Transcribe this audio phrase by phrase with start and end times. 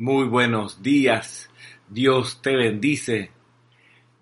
[0.00, 1.50] Muy buenos días.
[1.88, 3.32] Dios te bendice.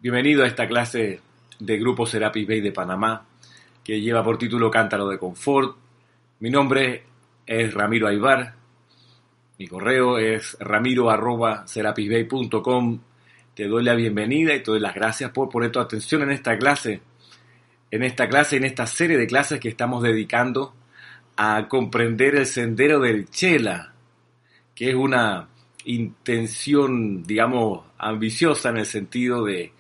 [0.01, 1.21] Bienvenido a esta clase
[1.59, 3.27] de Grupo Serapis Bay de Panamá
[3.85, 5.77] que lleva por título Cántaro de Confort.
[6.41, 7.03] Mi nombre
[7.45, 8.55] es Ramiro Aybar.
[9.59, 13.01] Mi correo es ramiro.serapisbay.com.
[13.55, 16.57] Te doy la bienvenida y te doy las gracias por poner tu atención en esta
[16.57, 17.03] clase.
[17.91, 20.73] En esta clase, en esta serie de clases que estamos dedicando
[21.37, 23.93] a comprender el sendero del Chela,
[24.75, 25.51] que es una
[25.87, 29.73] intención, digamos, ambiciosa en el sentido de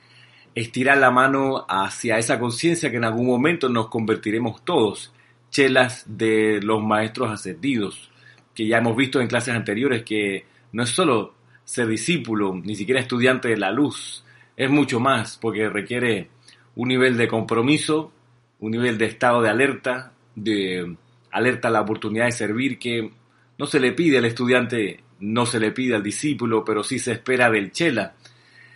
[0.55, 5.13] estirar la mano hacia esa conciencia que en algún momento nos convertiremos todos,
[5.51, 8.11] chelas de los maestros ascendidos,
[8.55, 13.01] que ya hemos visto en clases anteriores que no es solo ser discípulo, ni siquiera
[13.01, 14.25] estudiante de la luz,
[14.57, 16.31] es mucho más, porque requiere
[16.77, 18.13] un nivel de compromiso,
[18.61, 20.97] un nivel de estado de alerta, de
[21.31, 23.11] alerta a la oportunidad de servir que
[23.59, 27.13] no se le pide al estudiante no se le pide al discípulo, pero sí se
[27.13, 28.15] espera del chela.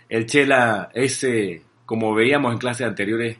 [0.09, 3.37] El chela, ese, como veíamos en clases anteriores,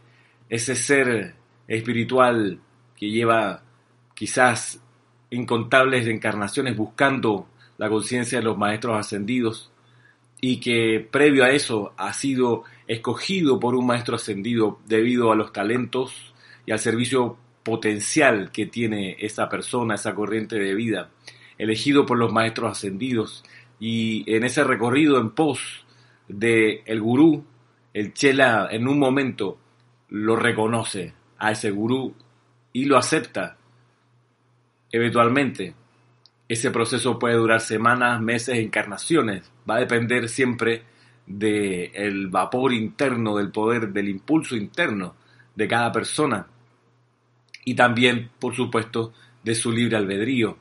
[0.49, 1.35] ese ser
[1.67, 2.59] espiritual
[2.95, 3.63] que lleva
[4.13, 4.81] quizás
[5.29, 9.71] incontables encarnaciones buscando la conciencia de los maestros ascendidos
[10.39, 15.53] y que previo a eso ha sido escogido por un maestro ascendido debido a los
[15.53, 16.33] talentos
[16.65, 21.09] y al servicio potencial que tiene esa persona, esa corriente de vida
[21.61, 23.43] elegido por los maestros ascendidos.
[23.79, 25.85] Y en ese recorrido en pos
[26.27, 27.45] de el gurú,
[27.93, 29.59] el chela en un momento
[30.09, 32.15] lo reconoce a ese gurú
[32.73, 33.57] y lo acepta.
[34.91, 35.75] Eventualmente,
[36.49, 39.51] ese proceso puede durar semanas, meses, encarnaciones.
[39.69, 40.83] Va a depender siempre
[41.27, 45.15] del vapor interno, del poder, del impulso interno
[45.55, 46.47] de cada persona.
[47.65, 50.57] Y también, por supuesto, de su libre albedrío.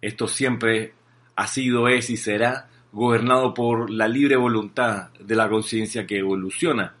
[0.00, 0.92] Esto siempre
[1.36, 6.94] ha sido, es y será gobernado por la libre voluntad de la conciencia que evoluciona,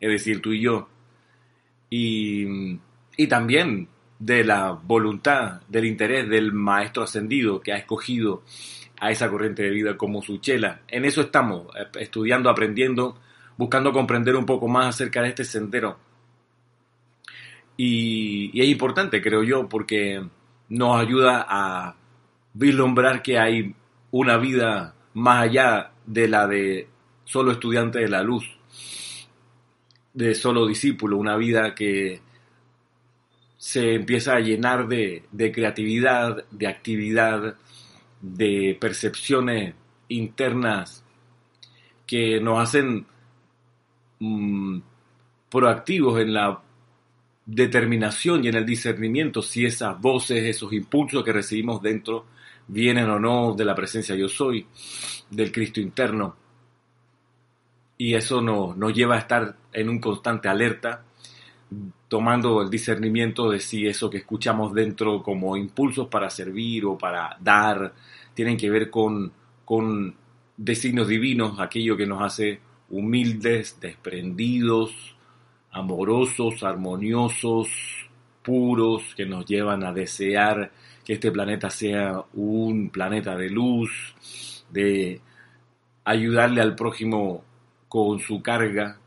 [0.00, 0.88] es decir, tú y yo.
[1.90, 2.78] Y,
[3.16, 8.42] y también de la voluntad, del interés del maestro ascendido que ha escogido
[9.00, 10.80] a esa corriente de vida como su chela.
[10.88, 11.66] En eso estamos,
[11.98, 13.18] estudiando, aprendiendo,
[13.56, 15.98] buscando comprender un poco más acerca de este sendero.
[17.76, 20.20] Y, y es importante, creo yo, porque
[20.68, 21.94] nos ayuda a
[22.58, 23.72] vislumbrar que hay
[24.10, 26.88] una vida más allá de la de
[27.24, 28.44] solo estudiante de la luz,
[30.12, 32.20] de solo discípulo, una vida que
[33.56, 35.22] se empieza a llenar de,
[35.54, 37.54] creatividad, de actividad,
[38.20, 39.74] de percepciones
[40.08, 41.04] internas
[42.06, 43.06] que nos hacen
[44.18, 44.80] mm,
[45.48, 46.60] proactivos en la
[47.46, 52.26] determinación y en el discernimiento si esas voces, esos impulsos que recibimos dentro
[52.68, 54.66] vienen o no de la presencia yo soy,
[55.30, 56.36] del Cristo interno.
[57.96, 61.04] Y eso nos, lleva a estar en un constante alerta,
[62.06, 67.36] tomando el discernimiento de si eso que escuchamos dentro como impulsos para servir o para
[67.40, 67.92] dar,
[68.32, 69.32] tienen que ver con,
[69.64, 70.14] con
[70.56, 75.16] designios divinos, aquello que nos hace humildes, desprendidos,
[75.70, 77.68] amorosos, armoniosos,
[78.42, 80.72] puros, que nos llevan a desear
[81.08, 84.14] que este planeta sea un planeta de luz,
[84.68, 85.22] de
[86.04, 87.42] ayudarle al prójimo
[87.88, 88.98] con su carga,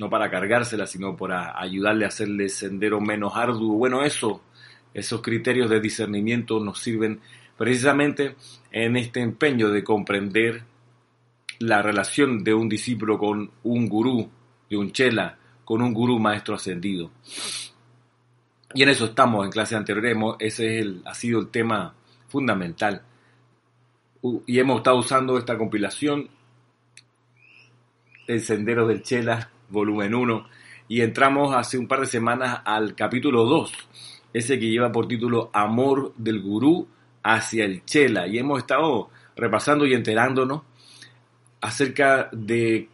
[0.00, 3.76] no para cargársela, sino para ayudarle a hacerle sendero menos arduo.
[3.76, 4.40] Bueno, eso,
[4.94, 7.20] esos criterios de discernimiento nos sirven
[7.58, 8.34] precisamente
[8.70, 10.62] en este empeño de comprender
[11.58, 14.30] la relación de un discípulo con un gurú,
[14.70, 15.36] de un chela,
[15.66, 17.10] con un gurú maestro ascendido.
[18.74, 21.94] Y en eso estamos en clase anterior, ese es el, ha sido el tema
[22.28, 23.02] fundamental.
[24.46, 26.28] Y hemos estado usando esta compilación,
[28.26, 30.46] El Sendero del Chela, volumen 1,
[30.88, 33.72] y entramos hace un par de semanas al capítulo 2,
[34.32, 36.88] ese que lleva por título Amor del Gurú
[37.22, 38.26] hacia el Chela.
[38.26, 40.62] Y hemos estado repasando y enterándonos
[41.60, 42.88] acerca de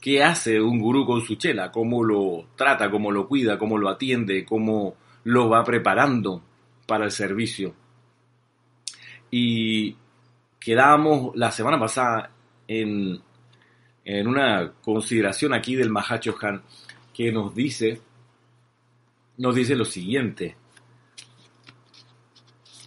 [0.00, 3.88] qué hace un gurú con su chela, cómo lo trata, cómo lo cuida, cómo lo
[3.88, 6.42] atiende, cómo lo va preparando
[6.86, 7.74] para el servicio.
[9.30, 9.96] Y
[10.60, 12.30] quedábamos la semana pasada
[12.68, 13.20] en,
[14.04, 16.62] en una consideración aquí del Mahacho Han
[17.12, 18.00] que nos dice,
[19.38, 20.56] nos dice lo siguiente,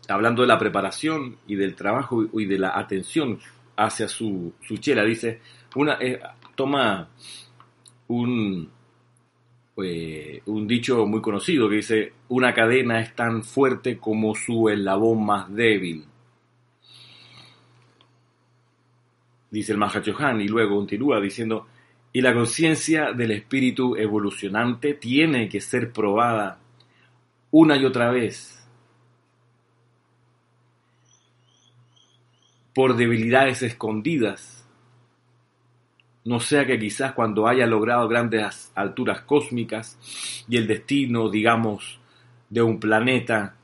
[0.09, 3.39] hablando de la preparación y del trabajo y de la atención
[3.77, 5.41] hacia su, su chela, dice,
[5.75, 6.19] una, eh,
[6.55, 7.09] toma
[8.07, 8.69] un,
[9.83, 15.25] eh, un dicho muy conocido que dice, una cadena es tan fuerte como su eslabón
[15.25, 16.05] más débil.
[19.49, 21.67] dice el Mahachohan, y luego continúa diciendo,
[22.13, 26.59] y la conciencia del espíritu evolucionante tiene que ser probada
[27.51, 28.53] una y otra vez
[32.73, 34.66] por debilidades escondidas.
[36.27, 39.97] No sea que quizás cuando haya logrado grandes alturas cósmicas
[40.49, 42.01] y el destino, digamos,
[42.49, 43.55] de un planeta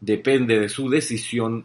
[0.00, 1.64] depende de su decisión,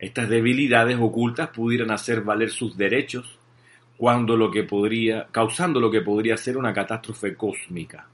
[0.00, 3.38] estas debilidades ocultas pudieran hacer valer sus derechos
[3.96, 8.08] cuando lo que podría, causando lo que podría ser una catástrofe cósmica.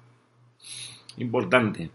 [1.17, 1.91] Importante.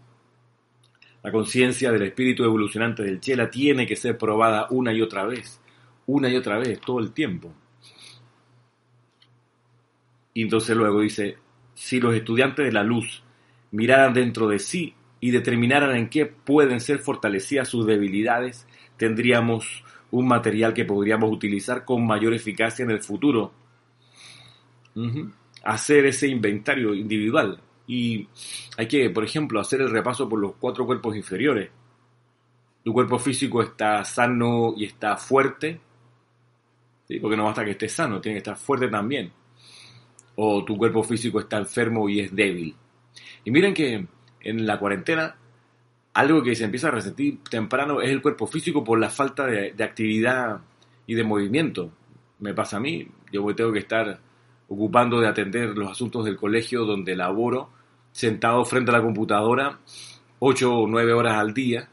[1.22, 5.60] La conciencia del espíritu evolucionante del Chela tiene que ser probada una y otra vez,
[6.06, 7.54] una y otra vez, todo el tiempo.
[10.34, 11.38] Y entonces luego dice,
[11.74, 13.22] si los estudiantes de la luz
[13.72, 18.66] miraran dentro de sí y determinaran en qué pueden ser fortalecidas sus debilidades,
[18.96, 23.52] tendríamos un material que podríamos utilizar con mayor eficacia en el futuro.
[25.64, 27.60] Hacer ese inventario individual.
[27.86, 28.28] Y
[28.76, 31.70] hay que, por ejemplo, hacer el repaso por los cuatro cuerpos inferiores.
[32.84, 35.80] Tu cuerpo físico está sano y está fuerte,
[37.20, 39.32] porque no basta que esté sano, tiene que estar fuerte también.
[40.42, 42.74] O tu cuerpo físico está enfermo y es débil.
[43.44, 44.06] Y miren que
[44.40, 45.36] en la cuarentena,
[46.14, 49.74] algo que se empieza a resentir temprano es el cuerpo físico por la falta de,
[49.84, 50.62] actividad
[51.06, 51.92] y de movimiento.
[52.38, 54.18] Me pasa a mí, yo tengo que estar
[54.68, 57.68] ocupando de atender los asuntos del colegio donde laboro,
[58.10, 59.78] sentado frente a la computadora,
[60.38, 61.90] ocho o nueve horas al día,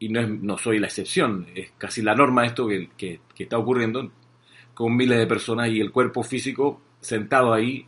[0.00, 4.10] y no, no soy la excepción, es casi la norma esto que, que está ocurriendo
[4.74, 7.86] con miles de personas y el cuerpo físico sentado ahí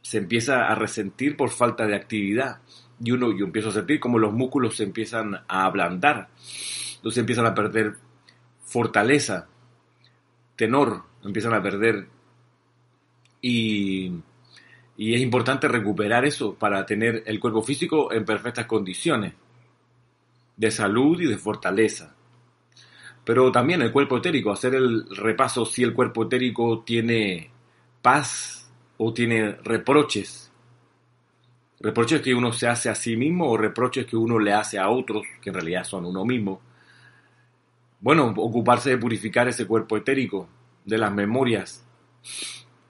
[0.00, 2.60] se empieza a resentir por falta de actividad.
[3.02, 6.28] Y uno yo empiezo a sentir como los músculos se empiezan a ablandar,
[6.96, 7.96] entonces empiezan a perder
[8.64, 9.48] fortaleza,
[10.56, 12.06] tenor, empiezan a perder.
[13.40, 14.12] Y,
[14.96, 19.34] y es importante recuperar eso para tener el cuerpo físico en perfectas condiciones
[20.56, 22.14] de salud y de fortaleza.
[23.24, 27.50] Pero también el cuerpo etérico, hacer el repaso si el cuerpo etérico tiene
[28.04, 30.52] paz o tiene reproches
[31.84, 34.88] reproches que uno se hace a sí mismo o reproches que uno le hace a
[34.88, 36.62] otros, que en realidad son uno mismo.
[38.00, 40.48] Bueno, ocuparse de purificar ese cuerpo etérico,
[40.86, 41.84] de las memorias.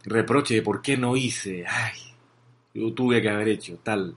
[0.04, 1.98] Reproche de por qué no hice, ay,
[2.72, 4.16] yo tuve que haber hecho tal,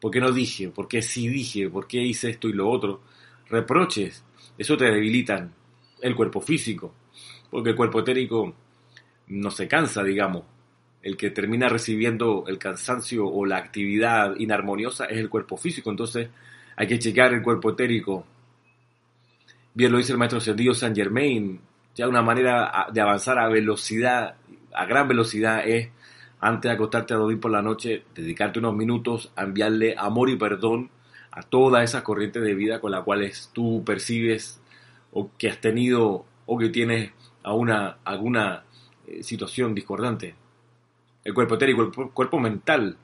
[0.00, 3.02] por qué no dije, por qué sí dije, por qué hice esto y lo otro.
[3.50, 4.24] Reproches,
[4.56, 5.52] eso te debilitan
[6.00, 6.94] el cuerpo físico,
[7.50, 8.54] porque el cuerpo etérico
[9.28, 10.44] no se cansa, digamos,
[11.02, 15.90] el que termina recibiendo el cansancio o la actividad inarmoniosa es el cuerpo físico.
[15.90, 16.30] Entonces
[16.76, 18.24] hay que checar el cuerpo etérico.
[19.74, 21.60] Bien lo dice el maestro Ascendido Saint Germain.
[21.94, 24.36] Ya una manera de avanzar a velocidad,
[24.72, 25.90] a gran velocidad, es
[26.40, 30.36] antes de acostarte a dormir por la noche, dedicarte unos minutos a enviarle amor y
[30.36, 30.90] perdón
[31.30, 34.60] a toda esa corriente de vida con la cual tú percibes
[35.12, 37.12] o que has tenido o que tienes
[37.42, 38.64] a una, alguna
[39.06, 40.34] eh, situación discordante.
[41.22, 42.98] El cuerpo etérico, el cuerpo mental,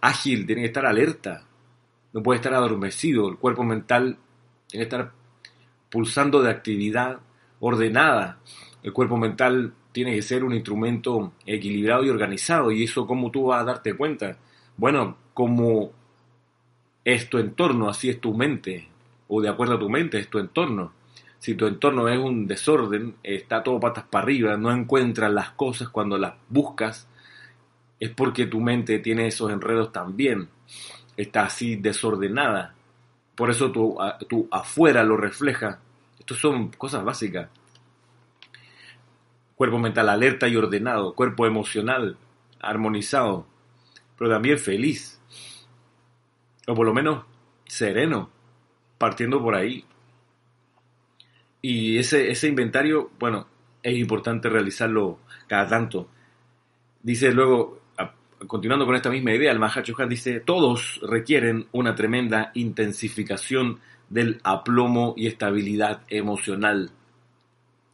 [0.00, 1.44] ágil, tiene que estar alerta,
[2.12, 4.18] no puede estar adormecido, el cuerpo mental
[4.68, 5.12] tiene que estar
[5.90, 7.20] pulsando de actividad
[7.58, 8.38] ordenada,
[8.82, 13.46] el cuerpo mental tiene que ser un instrumento equilibrado y organizado, y eso cómo tú
[13.46, 14.38] vas a darte cuenta,
[14.76, 15.92] bueno, como
[17.04, 18.88] es tu entorno, así es tu mente,
[19.28, 20.92] o de acuerdo a tu mente es tu entorno.
[21.40, 25.88] Si tu entorno es un desorden, está todo patas para arriba, no encuentras las cosas
[25.88, 27.08] cuando las buscas,
[27.98, 30.48] es porque tu mente tiene esos enredos también,
[31.16, 32.74] está así desordenada.
[33.34, 33.96] Por eso tu,
[34.28, 35.80] tu afuera lo refleja.
[36.18, 37.48] Estas son cosas básicas.
[39.56, 42.18] Cuerpo mental alerta y ordenado, cuerpo emocional
[42.60, 43.46] armonizado,
[44.18, 45.18] pero también feliz.
[46.66, 47.24] O por lo menos
[47.66, 48.28] sereno,
[48.98, 49.86] partiendo por ahí.
[51.62, 53.46] Y ese, ese inventario, bueno,
[53.82, 56.08] es importante realizarlo cada tanto.
[57.02, 57.80] Dice luego
[58.46, 65.14] continuando con esta misma idea, el Mahachohan dice, todos requieren una tremenda intensificación del aplomo
[65.16, 66.90] y estabilidad emocional.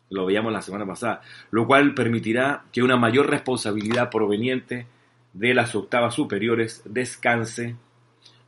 [0.08, 1.20] Lo veíamos la semana pasada,
[1.50, 4.87] lo cual permitirá que una mayor responsabilidad proveniente
[5.32, 7.76] de las octavas superiores descanse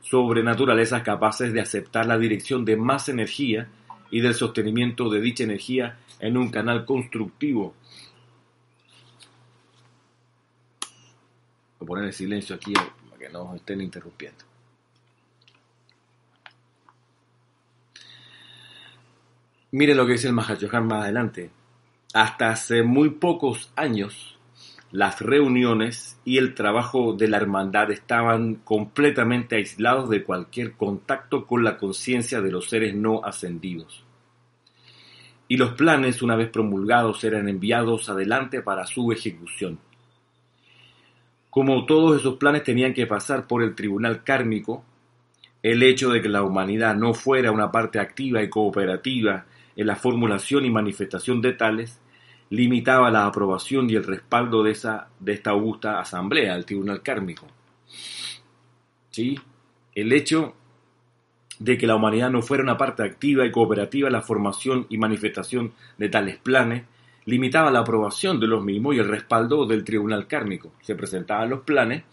[0.01, 3.67] sobre naturalezas capaces de aceptar la dirección de más energía
[4.11, 7.75] y del sostenimiento de dicha energía en un canal constructivo
[11.79, 14.43] Voy a poner el silencio aquí para que no estén interrumpiendo.
[19.71, 21.51] Mire lo que dice el Mahachohan más adelante.
[22.13, 24.38] hasta hace muy pocos años,
[24.91, 31.63] las reuniones y el trabajo de la hermandad estaban completamente aislados de cualquier contacto con
[31.63, 34.03] la conciencia de los seres no ascendidos.
[35.47, 39.79] Y los planes, una vez promulgados, eran enviados adelante para su ejecución.
[41.49, 44.83] Como todos esos planes tenían que pasar por el tribunal kármico,
[45.61, 49.95] el hecho de que la humanidad no fuera una parte activa y cooperativa en la
[49.95, 51.99] formulación y manifestación de tales,
[52.49, 57.47] limitaba la aprobación y el respaldo de, esa, de esta augusta asamblea, el tribunal kármico.
[59.11, 59.39] ¿Sí?
[59.93, 60.55] El hecho
[61.59, 64.97] de que la humanidad no fuera una parte activa y cooperativa en la formación y
[64.97, 66.83] manifestación de tales planes,
[67.25, 70.73] limitaba la aprobación de los mismos y el respaldo del tribunal kármico.
[70.81, 72.03] Se presentaban los planes,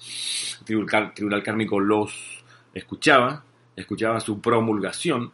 [0.69, 5.33] el tribunal kármico los escuchaba, escuchaba su promulgación,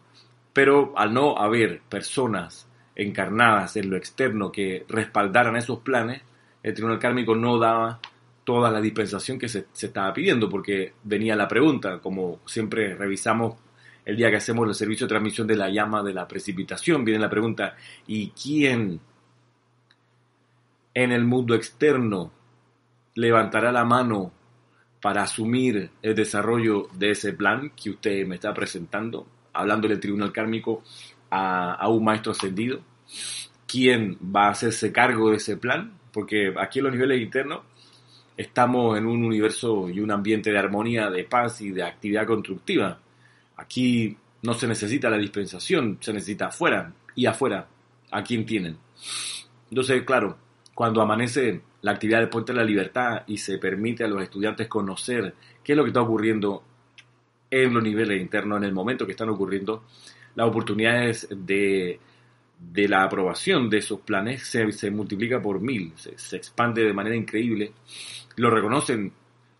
[0.53, 6.23] pero al no haber personas encarnadas en lo externo que respaldaran esos planes,
[6.63, 8.01] el tribunal kármico no daba
[8.45, 13.57] toda la dispensación que se, estaba pidiendo, porque venía la pregunta, como siempre revisamos
[14.05, 17.21] el día que hacemos el servicio de transmisión de la llama de la precipitación, viene
[17.21, 19.01] la pregunta, ¿y quién
[20.95, 22.33] en el mundo externo
[23.15, 24.33] levantará la mano
[25.01, 30.33] para asumir el desarrollo de ese plan que usted me está presentando, hablándole del tribunal
[30.33, 30.83] kármico
[31.33, 32.81] a, un maestro ascendido?
[33.67, 35.95] ¿Quién va a hacerse cargo de ese plan?
[36.13, 37.61] Porque aquí en los niveles internos
[38.37, 42.99] estamos en un universo y un ambiente de armonía, de paz y de actividad constructiva.
[43.57, 47.67] Aquí no se necesita la dispensación, se necesita afuera y afuera
[48.11, 48.77] a quién tienen.
[49.71, 50.37] Entonces, claro,
[50.75, 54.69] cuando amanece la actividad del Puente de la Libertad y se permite a los estudiantes
[54.69, 55.35] conocer
[55.65, 56.63] qué es lo que está ocurriendo
[57.51, 59.85] en los niveles internos, en el momento que están ocurriendo,
[60.35, 61.99] las oportunidades de,
[62.59, 67.17] de la aprobación de esos planes se, se multiplica por mil, se, expande de manera
[67.17, 67.73] increíble.
[68.37, 69.13] Lo reconocen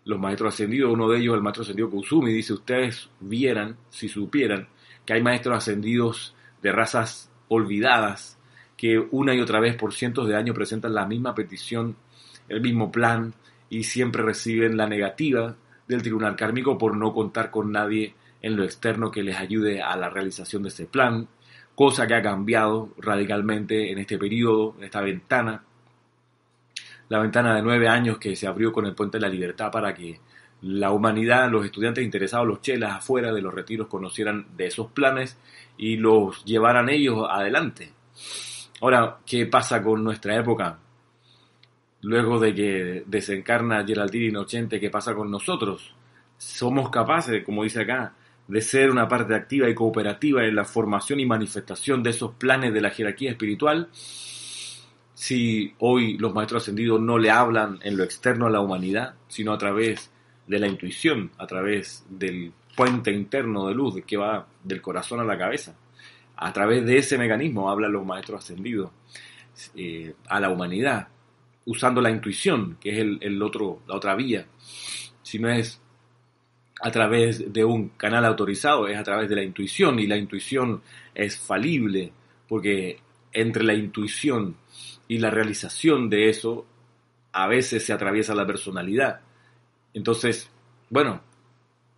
[0.05, 4.67] los maestros ascendidos, uno de ellos, el maestro ascendido Kusumi, dice, ustedes vieran, si supieran,
[5.05, 8.37] que hay maestros ascendidos de razas olvidadas,
[8.75, 11.95] que una y otra vez por cientos de años presentan la misma petición,
[12.49, 13.33] el mismo plan
[13.69, 15.55] y siempre reciben la negativa
[15.87, 19.95] del tribunal kármico por no contar con nadie en lo externo que les ayude a
[19.95, 21.27] la realización de ese plan,
[21.73, 25.63] cosa que ha cambiado radicalmente en este periodo, en esta ventana,
[27.09, 29.93] la ventana de nueve años que se abrió con el Puente de la Libertad para
[29.93, 30.19] que
[30.61, 35.37] la humanidad, los estudiantes interesados, los chelas afuera de los retiros conocieran de esos planes
[35.77, 37.91] y los llevaran ellos adelante.
[38.81, 40.79] Ahora, ¿qué pasa con nuestra época?
[42.01, 45.93] Luego de que desencarna Geraldine Inocente, ¿qué pasa con nosotros?
[46.37, 48.13] Somos capaces, como dice acá,
[48.47, 52.73] de ser una parte activa y cooperativa en la formación y manifestación de esos planes
[52.73, 53.89] de la jerarquía espiritual.
[55.13, 59.53] Si hoy los maestros ascendidos no le hablan en lo externo a la humanidad, sino
[59.53, 60.11] a través
[60.47, 65.23] de la intuición, a través del puente interno de luz que va del corazón a
[65.23, 65.75] la cabeza
[66.43, 68.91] a través de ese mecanismo hablan los maestros ascendidos
[69.75, 71.07] eh, a la humanidad,
[71.65, 74.45] usando la intuición, que es el, otro, la otra vía.
[75.21, 75.81] Si no es
[76.83, 80.81] a través de un canal autorizado, es a través de la intuición, y la intuición
[81.15, 82.11] es falible,
[82.47, 82.99] porque
[83.31, 84.57] entre la intuición
[85.07, 86.65] y la realización de eso,
[87.31, 89.21] a veces se atraviesa la personalidad.
[89.93, 90.51] Entonces,
[90.89, 91.21] bueno,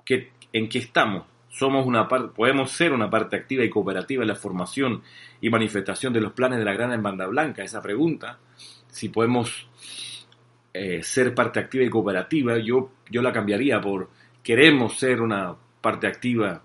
[0.05, 1.25] ¿qué, ¿en qué estamos?
[1.49, 5.01] somos una parte, podemos ser una parte activa y cooperativa en la formación
[5.39, 7.63] y manifestación de los planes de la Gran Banda Blanca.
[7.63, 8.39] Esa pregunta,
[8.89, 9.69] si podemos
[10.73, 14.09] eh, ser parte activa y cooperativa, yo, yo la cambiaría por
[14.45, 16.61] queremos ser una parte activa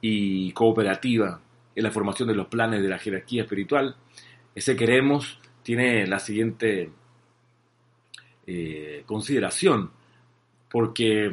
[0.00, 1.40] y cooperativa
[1.76, 3.94] en la formación de los planes de la jerarquía espiritual.
[4.52, 6.90] Ese queremos tiene la siguiente
[8.48, 9.92] eh, consideración,
[10.68, 11.32] porque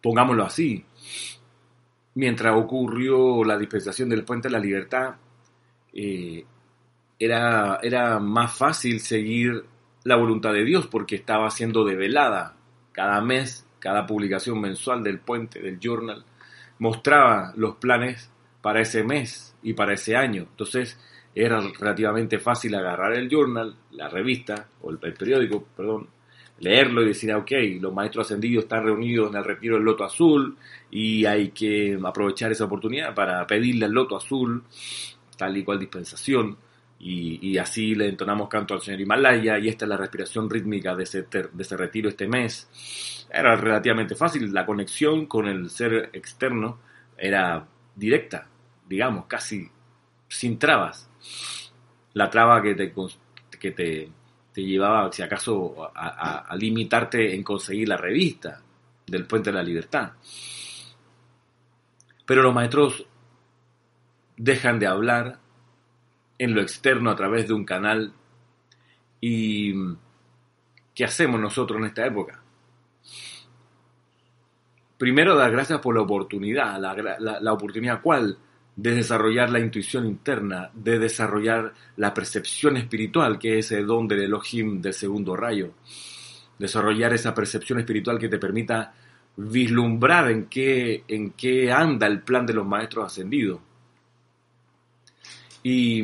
[0.00, 0.84] pongámoslo así,
[2.14, 5.16] mientras ocurrió la dispensación del puente de la libertad,
[5.92, 6.44] eh,
[7.18, 9.64] era, era más fácil seguir
[10.04, 12.61] la voluntad de Dios porque estaba siendo develada
[12.92, 16.24] cada mes, cada publicación mensual del puente, del journal,
[16.78, 18.30] mostraba los planes
[18.60, 20.42] para ese mes y para ese año.
[20.50, 20.98] Entonces
[21.34, 26.08] era relativamente fácil agarrar el journal, la revista o el periódico, perdón,
[26.58, 30.04] leerlo y decir, ah, ok, los maestros ascendidos están reunidos en el retiro del Loto
[30.04, 30.56] Azul
[30.90, 34.62] y hay que aprovechar esa oportunidad para pedirle al Loto Azul
[35.36, 36.56] tal y cual dispensación
[37.04, 41.02] y, así le entonamos canto al señor Himalaya y esta es la respiración rítmica de
[41.02, 43.26] ese, de ese retiro este mes.
[43.28, 46.78] Era relativamente fácil, la conexión con el ser externo
[47.18, 47.66] era
[47.96, 48.46] directa,
[48.88, 49.68] digamos, casi
[50.28, 51.10] sin trabas.
[52.14, 52.94] La traba que te,
[53.58, 54.08] que te,
[54.52, 58.62] te llevaba, si acaso, a, a limitarte en conseguir la revista
[59.08, 60.12] del Puente de la Libertad.
[62.24, 63.04] Pero los maestros
[64.36, 65.41] dejan de hablar
[66.38, 68.12] en lo externo a través de un canal
[69.20, 69.72] y
[70.94, 72.42] ¿qué hacemos nosotros en esta época?
[74.98, 76.78] Primero, dar gracias por la oportunidad.
[76.80, 78.38] La, oportunidad cuál?
[78.76, 84.22] De desarrollar la intuición interna, de desarrollar la percepción espiritual, que es el don del
[84.22, 85.72] Elohim del segundo rayo.
[86.58, 88.94] Desarrollar esa percepción espiritual que te permita
[89.36, 93.60] vislumbrar en qué, en qué anda el plan de los maestros ascendidos.
[95.62, 96.02] Y,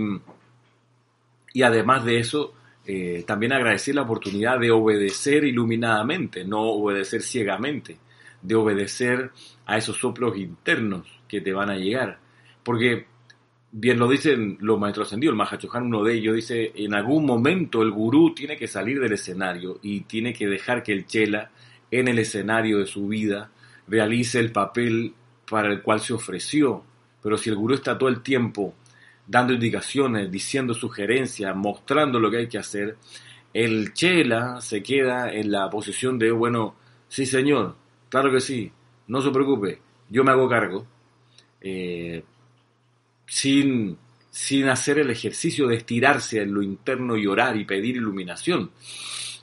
[1.53, 2.55] y además de eso,
[2.91, 7.99] eh, también agradecer la oportunidad de obedecer iluminadamente, no obedecer ciegamente,
[8.41, 9.31] de obedecer
[9.67, 12.19] a esos soplos internos que te van a llegar.
[12.63, 13.05] Porque,
[13.71, 17.83] bien lo dicen los maestros ascendidos, el Mahachohan, uno de ellos, dice, en algún momento
[17.83, 21.51] el gurú tiene que salir del escenario y tiene que dejar que el chela
[21.91, 23.51] en el escenario de su vida
[23.87, 25.13] realice el papel
[25.47, 26.83] para el cual se ofreció.
[27.23, 28.75] Pero si el gurú está todo el tiempo
[29.29, 32.97] dando indicaciones, diciendo sugerencias, mostrando lo que hay que hacer,
[33.53, 36.75] el chela se queda en la posición de, bueno,
[37.09, 37.77] sí señor,
[38.09, 38.73] claro que sí,
[39.07, 40.87] no se preocupe, yo me hago cargo,
[41.61, 42.25] eh,
[43.27, 43.99] sin,
[44.31, 48.71] sin hacer el ejercicio de estirarse en lo interno y orar y pedir iluminación.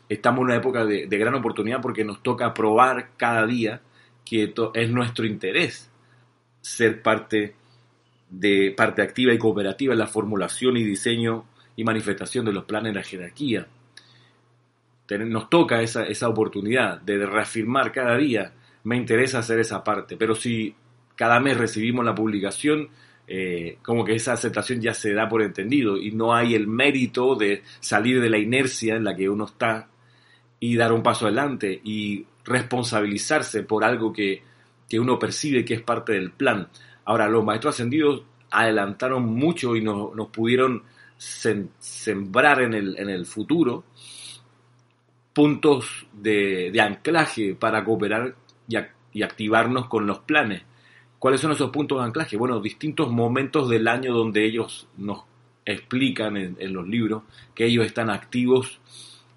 [0.10, 3.82] Estamos en una época de, de gran oportunidad porque nos toca probar cada día
[4.24, 5.92] que es nuestro interés
[6.62, 7.56] ser parte
[8.30, 12.94] de parte activa y cooperativa en la formulación y diseño y manifestación de los planes
[12.94, 13.68] de la jerarquía.
[15.10, 18.54] Nos toca esa, esa oportunidad de reafirmar cada día,
[18.84, 20.76] me interesa hacer esa parte, pero si
[21.16, 22.90] cada mes recibimos la publicación,
[23.28, 27.36] eh, como que esa aceptación ya se da por entendido y no hay el mérito
[27.36, 29.88] de salir de la inercia en la que uno está
[30.60, 34.44] y dar un paso adelante y responsabilizarse por algo que,
[34.88, 36.68] que uno percibe que es parte del plan.
[37.06, 40.84] Ahora, los maestros ascendidos adelantaron mucho y nos, pudieron
[41.18, 43.86] sembrar en el, en el futuro
[45.36, 48.36] puntos de, anclaje para cooperar
[48.70, 50.64] y, activarnos con los planes.
[51.20, 52.38] ¿Cuáles son esos puntos de anclaje?
[52.38, 55.24] Bueno, distintos momentos del año donde ellos nos
[55.66, 58.80] explican en, los libros que ellos están activos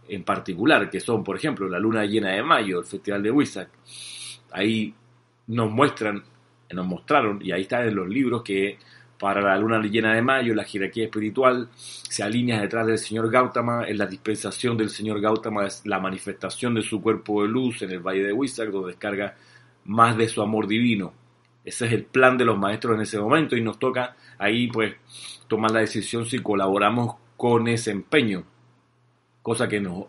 [0.09, 3.69] en particular, que son, por ejemplo, la luna llena de mayo, el Festival de Huizac.
[4.53, 4.95] Ahí
[5.49, 6.23] nos muestran
[6.71, 8.79] nos mostraron, y ahí está en los libros, que
[9.19, 13.87] para la luna llena de mayo la jerarquía espiritual se alinea detrás del señor Gautama,
[13.87, 17.91] en la dispensación del señor Gautama es la manifestación de su cuerpo de luz en
[17.91, 19.35] el valle de Huizac, donde descarga
[19.87, 21.13] más de su amor divino.
[21.65, 24.95] Ese es el plan de los maestros en ese momento y nos toca ahí pues
[25.49, 28.45] tomar la decisión si colaboramos con ese empeño,
[29.43, 30.07] cosa que nos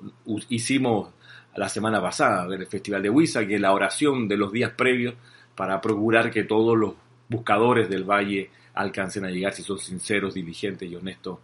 [0.49, 1.09] hicimos
[1.55, 5.15] la semana pasada del Festival de Huizac, que la oración de los días previos
[5.59, 6.93] para procurar que todos los
[7.27, 11.39] buscadores del valle alcancen a llegar si son sinceros, diligentes y honestos.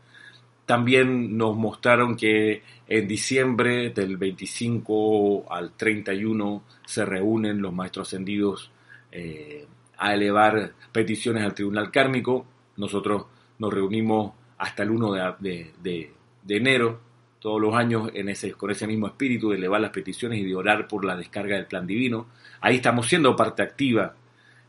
[0.65, 8.71] También nos mostraron que en diciembre del 25 al 31 se reúnen los maestros ascendidos
[9.12, 12.45] eh, a elevar peticiones al tribunal kármico.
[12.78, 13.25] Nosotros
[13.60, 17.01] nos reunimos hasta el 1 de, de enero
[17.45, 20.55] todos los años en ese, con ese mismo espíritu de elevar las peticiones y de
[20.55, 22.25] orar por la descarga del plan divino.
[22.60, 24.15] Ahí estamos siendo parte activa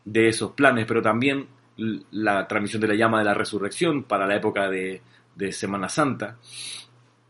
[0.05, 1.47] de esos planes, pero también
[2.11, 5.01] la transmisión de la llama de la resurrección para la época de,
[5.53, 6.37] Semana Santa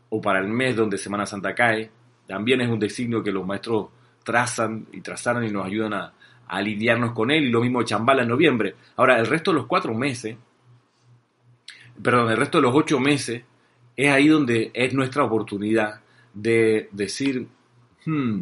[0.09, 1.91] o para el mes donde Semana Santa cae,
[2.27, 3.87] también es un designio que los maestros
[4.25, 6.13] trazan y trazaron y nos ayudan a, a
[6.57, 8.75] alinearnos con él, y lo mismo Chambala en noviembre.
[8.97, 10.35] Ahora, el resto de los cuatro meses,
[12.03, 13.43] perdón, el resto de los ocho meses,
[13.97, 16.01] es ahí donde es nuestra oportunidad
[16.33, 17.47] de decir,
[18.05, 18.41] hmm,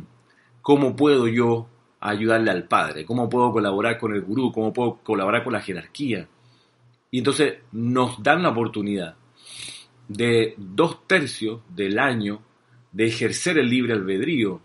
[0.61, 1.69] ¿cómo puedo yo
[2.01, 3.05] ayudarle al Padre?
[3.05, 4.51] ¿Cómo puedo colaborar con el gurú?
[4.51, 6.27] ¿Cómo puedo colaborar con la jerarquía?
[7.09, 9.15] Y entonces nos dan la oportunidad
[10.09, 12.41] de dos tercios del año
[12.91, 14.59] de ejercer el libre albedrío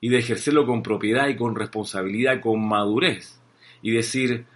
[0.00, 3.40] y de ejercerlo con propiedad y con responsabilidad, con madurez.
[3.82, 4.46] Y decir,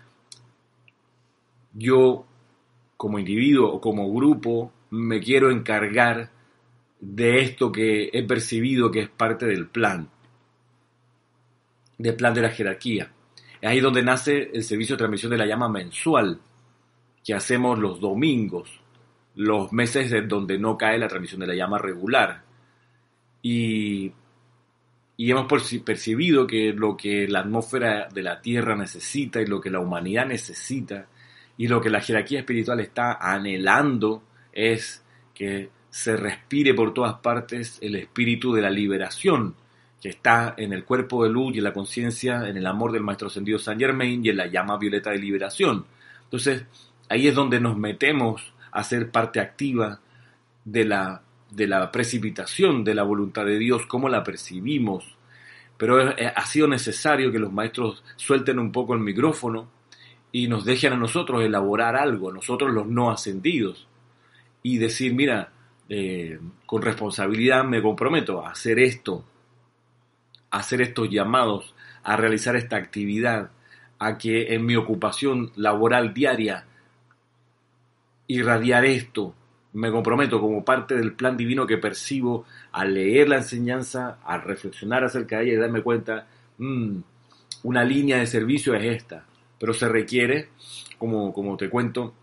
[1.73, 2.25] yo
[2.97, 6.31] como individuo o como grupo me quiero encargar
[7.01, 10.09] de esto que he percibido que es parte del plan,
[11.99, 13.13] del plan de la jerarquía.
[13.61, 16.41] Es ahí donde nace el servicio de transmisión de la llama mensual,
[17.25, 18.81] que hacemos los domingos,
[19.35, 22.45] los meses donde no cae la transmisión de la llama regular.
[23.43, 24.13] Y,
[25.17, 25.47] y hemos
[25.85, 30.27] percibido que lo que la atmósfera de la Tierra necesita y lo que la humanidad
[30.27, 31.07] necesita
[31.57, 34.23] Y lo que la jerarquía espiritual está anhelando
[34.57, 39.55] es que se respire por todas partes el espíritu de la liberación,
[40.01, 43.03] que está en el cuerpo de luz y en la conciencia, en el amor del
[43.03, 45.85] Maestro Ascendido San Germain y en la llama violeta de liberación.
[46.25, 46.65] Entonces,
[47.09, 50.01] ahí es donde nos metemos a ser parte activa
[50.65, 55.17] de la, de la precipitación de la voluntad de Dios, cómo la percibimos.
[55.77, 55.99] Pero
[56.35, 59.69] ha sido necesario que los maestros suelten un poco el micrófono
[60.33, 63.86] y nos dejen a nosotros elaborar algo, nosotros los no ascendidos,
[64.67, 65.53] y decir, mira,
[65.89, 69.25] eh, con responsabilidad me comprometo a hacer esto,
[70.51, 73.53] a hacer estos llamados, a realizar esta actividad,
[74.01, 76.65] a que en mi ocupación laboral diaria
[78.27, 79.37] irradiar esto,
[79.75, 85.05] me comprometo como parte del plan divino que percibo al leer la enseñanza, al reflexionar
[85.05, 86.27] acerca de ella y darme cuenta,
[86.59, 86.97] mm,
[87.63, 89.27] una línea de servicio es esta,
[89.61, 90.49] pero se requiere,
[90.99, 92.15] como, como te cuento,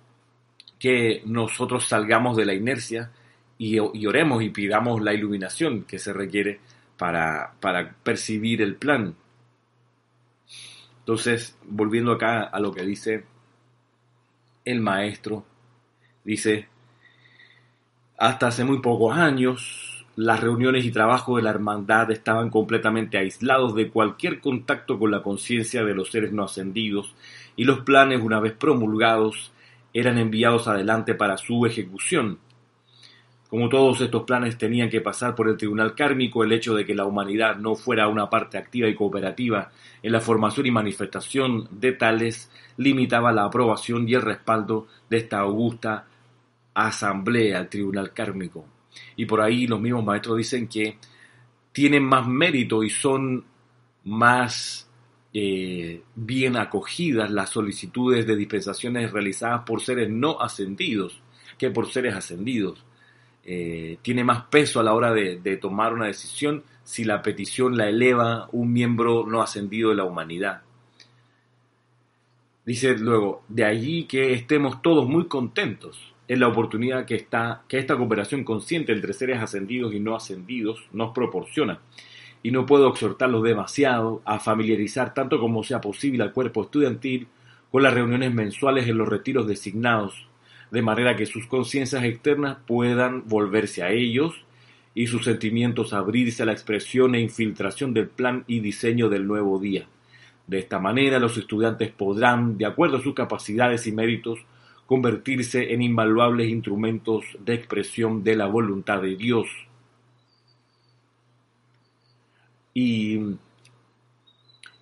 [0.83, 3.09] que nosotros salgamos de la inercia
[3.57, 6.59] y, oremos y pidamos la iluminación que se requiere
[6.97, 9.15] para, para percibir el plan.
[10.99, 13.23] Entonces, volviendo acá a lo que dice
[14.65, 15.45] el maestro,
[16.25, 16.67] dice,
[18.17, 23.73] hasta hace muy pocos años, las reuniones y trabajo de la hermandad estaban completamente aislados
[23.73, 27.15] de cualquier contacto con la conciencia de los seres no ascendidos
[27.55, 29.52] y los planes, una vez promulgados,
[29.93, 32.39] eran enviados adelante para su ejecución.
[33.49, 36.95] Como todos estos planes tenían que pasar por el tribunal kármico, el hecho de que
[36.95, 39.69] la humanidad no fuera una parte activa y cooperativa
[40.01, 45.39] en la formación y manifestación de tales limitaba la aprobación y el respaldo de esta
[45.41, 46.07] augusta
[46.73, 48.65] asamblea al tribunal kármico.
[49.15, 50.97] Y por ahí los mismos maestros dicen que
[51.71, 53.43] tienen más mérito y son
[54.05, 54.82] más
[55.33, 61.19] eh, bien acogidas las solicitudes de dispensaciones realizadas por seres no ascendidos
[61.57, 62.83] que por seres ascendidos.
[63.45, 67.89] Eh, tiene más peso a la hora de, tomar una decisión si la petición la
[67.89, 70.61] eleva un miembro no ascendido de la humanidad.
[72.65, 77.77] Dice luego, de allí que estemos todos muy contentos en la oportunidad que, está, que
[77.77, 81.79] esta cooperación consciente entre seres ascendidos y no ascendidos nos proporciona
[82.43, 87.27] y no puedo exhortarlos demasiado a familiarizar tanto como sea posible al cuerpo estudiantil
[87.71, 90.27] con las reuniones mensuales en los retiros designados,
[90.69, 94.33] de manera que sus conciencias externas puedan volverse a ellos
[94.93, 99.57] y sus sentimientos abrirse a la expresión e infiltración del plan y diseño del nuevo
[99.57, 99.87] día.
[100.45, 104.39] De esta manera los estudiantes podrán, de acuerdo a sus capacidades y méritos,
[104.85, 109.47] convertirse en invaluables instrumentos de expresión de la voluntad de Dios
[112.73, 113.19] y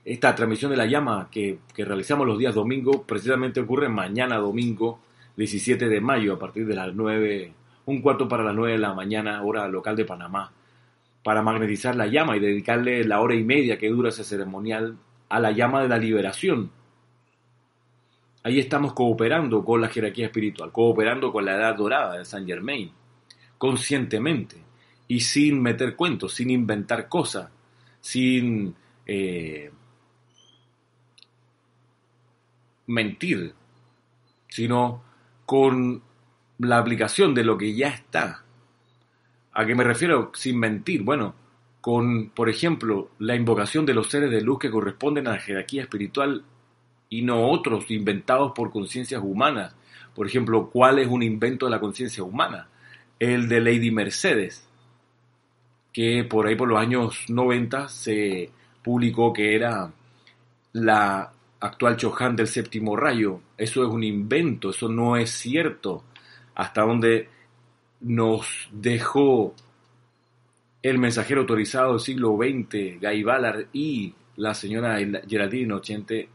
[0.03, 4.99] esta transmisión de la llama que, realizamos los días domingo precisamente ocurre mañana domingo
[5.37, 7.53] 17 de mayo a partir de las 9,
[7.85, 10.51] un cuarto para las 9 de la mañana, hora local de Panamá,
[11.23, 14.97] para magnetizar la llama y dedicarle la hora y media que dura ese ceremonial
[15.29, 16.71] a la llama de la liberación.
[18.43, 22.91] Ahí estamos cooperando con la jerarquía espiritual, cooperando con la edad dorada de San Germain,
[23.57, 24.57] conscientemente
[25.07, 27.49] y sin meter cuentos, sin inventar cosas,
[28.01, 29.71] sin eh,
[32.87, 33.53] mentir,
[34.49, 35.03] sino
[35.45, 36.01] con
[36.59, 38.43] la aplicación de lo que ya está.
[39.53, 41.03] ¿A qué me refiero sin mentir?
[41.03, 41.35] Bueno,
[41.79, 45.83] con, por ejemplo, la invocación de los seres de luz que corresponden a la jerarquía
[45.83, 46.43] espiritual
[47.09, 49.75] y no otros inventados por conciencias humanas.
[50.15, 52.67] Por ejemplo, ¿cuál es un invento de la conciencia humana?
[53.19, 54.67] El de Lady Mercedes
[55.93, 58.49] que por ahí por los años 90 se
[58.83, 59.91] publicó que era
[60.73, 63.41] la actual Chohan del séptimo rayo.
[63.57, 66.03] Eso es un invento, eso no es cierto.
[66.55, 67.29] Hasta donde
[68.01, 69.53] nos dejó
[70.81, 76.29] el mensajero autorizado del siglo XX, Guy Ballard y la señora Geraldine Inocente,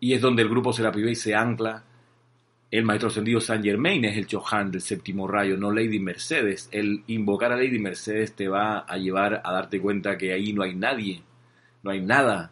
[0.00, 1.82] y es donde el grupo Serapi se ancla
[2.70, 6.68] el maestro ascendido San Germain es el Chohan del séptimo rayo, no Lady Mercedes.
[6.72, 10.62] El invocar a Lady Mercedes te va a llevar a darte cuenta que ahí no
[10.62, 11.22] hay nadie,
[11.82, 12.50] no hay nada.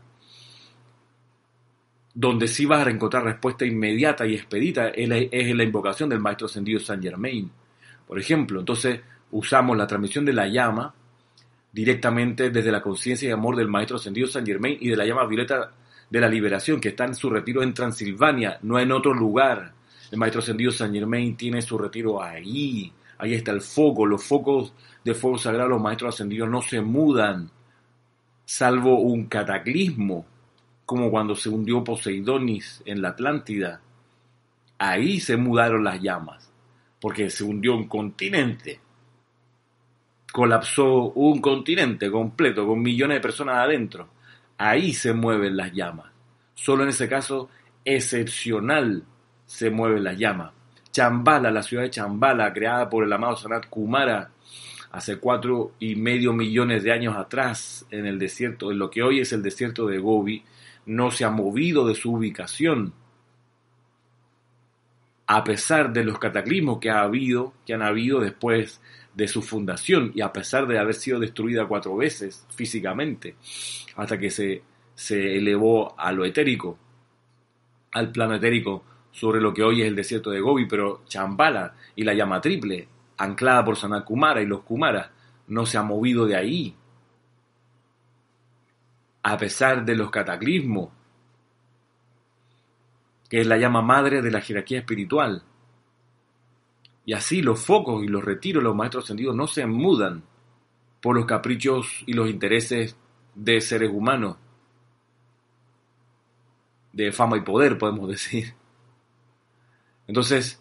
[2.15, 6.47] Donde sí vas a encontrar respuesta inmediata y expedita es en la invocación del maestro
[6.47, 7.51] ascendido San Germain.
[8.07, 9.01] Por ejemplo, entonces
[9.33, 10.95] usamos la transmisión de la llama
[11.73, 15.27] directamente desde la conciencia y amor del maestro ascendido San Germain y de la llama
[15.27, 15.73] violeta
[16.09, 19.73] de la liberación que está en su retiro en Transilvania, no en otro lugar
[20.13, 22.93] el maestro ascendido San Germain tiene su retiro ahí.
[23.17, 24.05] Ahí está el foco.
[24.05, 27.51] Los focos de fuego sagrado, los maestros ascendidos no se mudan,
[28.45, 30.27] salvo un cataclismo,
[30.85, 33.81] como cuando se hundió Poseidonis en la Atlántida.
[34.77, 36.53] ahí se mudaron las llamas,
[37.01, 38.81] porque se hundió un continente,
[40.31, 44.09] colapsó un continente completo con millones de personas adentro.
[44.59, 46.13] Ahí se mueven las llamas.
[46.55, 47.49] Solo en ese caso
[47.85, 49.07] excepcional
[49.53, 50.51] se mueven las llamas.
[50.91, 54.31] Chambala, la ciudad de Chambala, creada por el amado Sanat Kumara
[54.93, 59.21] hace cuatro y medio millones de años atrás en el desierto, en lo que hoy
[59.21, 60.43] es el desierto de Gobi,
[60.87, 62.95] no se ha movido de su ubicación
[65.27, 68.81] a pesar de los cataclismos que ha habido, que han habido después
[69.15, 73.37] de su fundación y a pesar de haber sido destruida cuatro veces físicamente,
[73.97, 74.63] hasta que se,
[74.95, 76.79] se elevó a lo etérico,
[77.93, 82.03] al plano etérico sobre lo que hoy es el desierto de Gobi, pero Chambala y
[82.03, 85.11] la llama triple, anclada por Sanat Kumara y los Kumaras,
[85.47, 86.75] no se ha movido de ahí.
[89.23, 90.89] A pesar de los cataclismos
[93.33, 95.43] que es la llama madre de la jerarquía espiritual.
[97.07, 100.23] Y así los focos y los retiros de los maestros ascendidos no se mudan
[101.01, 102.95] por los caprichos y los intereses
[103.35, 104.37] de seres humanos,
[106.93, 108.53] de fama y poder, podemos decir.
[110.13, 110.61] Entonces,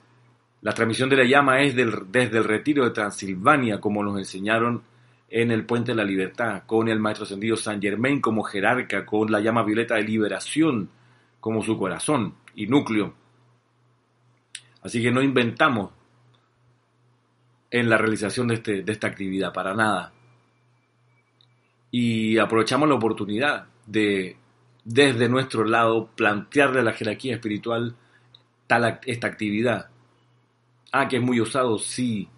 [0.62, 4.82] la transmisión de la llama es desde el retiro de Transilvania, como nos enseñaron
[5.28, 9.30] en el Puente de la Libertad, con el Maestro Ascendido San Germain como jerarca, con
[9.30, 10.90] la llama violeta de liberación
[11.42, 13.14] como su corazón y núcleo.
[14.84, 15.92] Así que no inventamos
[17.72, 20.14] en la realización de, este, de esta actividad, para nada.
[21.92, 24.38] Y aprovechamos la oportunidad de,
[24.86, 27.98] desde nuestro lado, plantearle a la jerarquía espiritual
[29.06, 29.90] esta actividad.
[30.92, 32.30] Ah, que es muy osado, sí.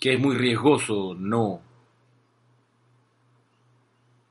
[0.00, 1.60] Que es muy riesgoso, no.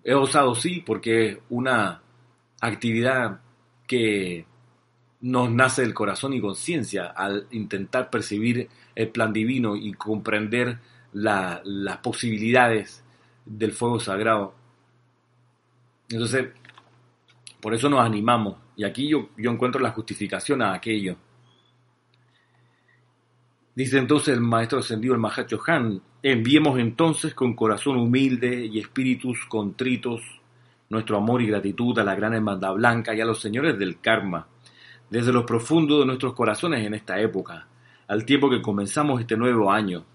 [0.04, 2.02] Es osado, sí, porque es una
[2.62, 3.42] actividad
[3.88, 4.46] que
[5.22, 10.80] nos nace del corazón y conciencia al intentar percibir el plan divino y comprender
[11.13, 13.04] las posibilidades
[13.46, 14.54] del fuego sagrado.
[16.10, 16.50] Entonces,
[17.60, 18.66] por eso nos animamos.
[18.78, 21.18] Y aquí yo, yo encuentro la justificación a aquello.
[23.76, 29.46] Dice entonces el maestro ascendido, el Mahacho Han, enviemos entonces con corazón humilde y espíritus
[29.50, 30.22] contritos
[30.90, 34.48] nuestro amor y gratitud a la gran hermandad blanca y a los señores del karma,
[35.10, 37.68] desde lo profundo de nuestros corazones en esta época,
[38.08, 40.06] al tiempo que comenzamos este nuevo año,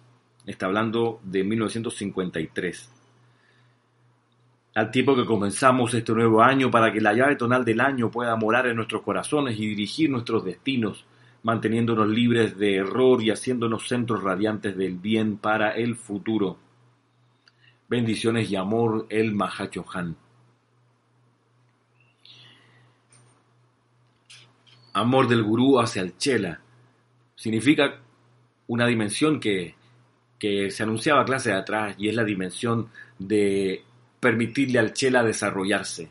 [0.47, 2.91] está hablando de 1953,
[4.75, 8.35] al tiempo que comenzamos este nuevo año para que la llave tonal del año pueda
[8.37, 11.05] morar en nuestros corazones y dirigir nuestros destinos,
[11.43, 16.57] manteniéndonos libres de error y haciéndonos centros radiantes del bien para el futuro.
[17.89, 20.17] Bendiciones y amor, el Mahachohan.
[24.93, 26.61] amor del gurú hacia el chela.
[27.35, 28.01] Significa
[28.69, 29.75] una dimensión que,
[30.39, 33.85] que se anunciaba clase de atrás y es la dimensión de
[34.23, 36.09] permitirle al chela desarrollarse.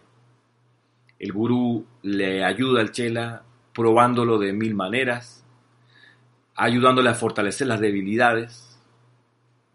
[1.18, 3.44] El gurú le ayuda al chela
[3.74, 5.46] probándolo de mil maneras,
[6.54, 8.78] ayudándole a fortalecer las debilidades,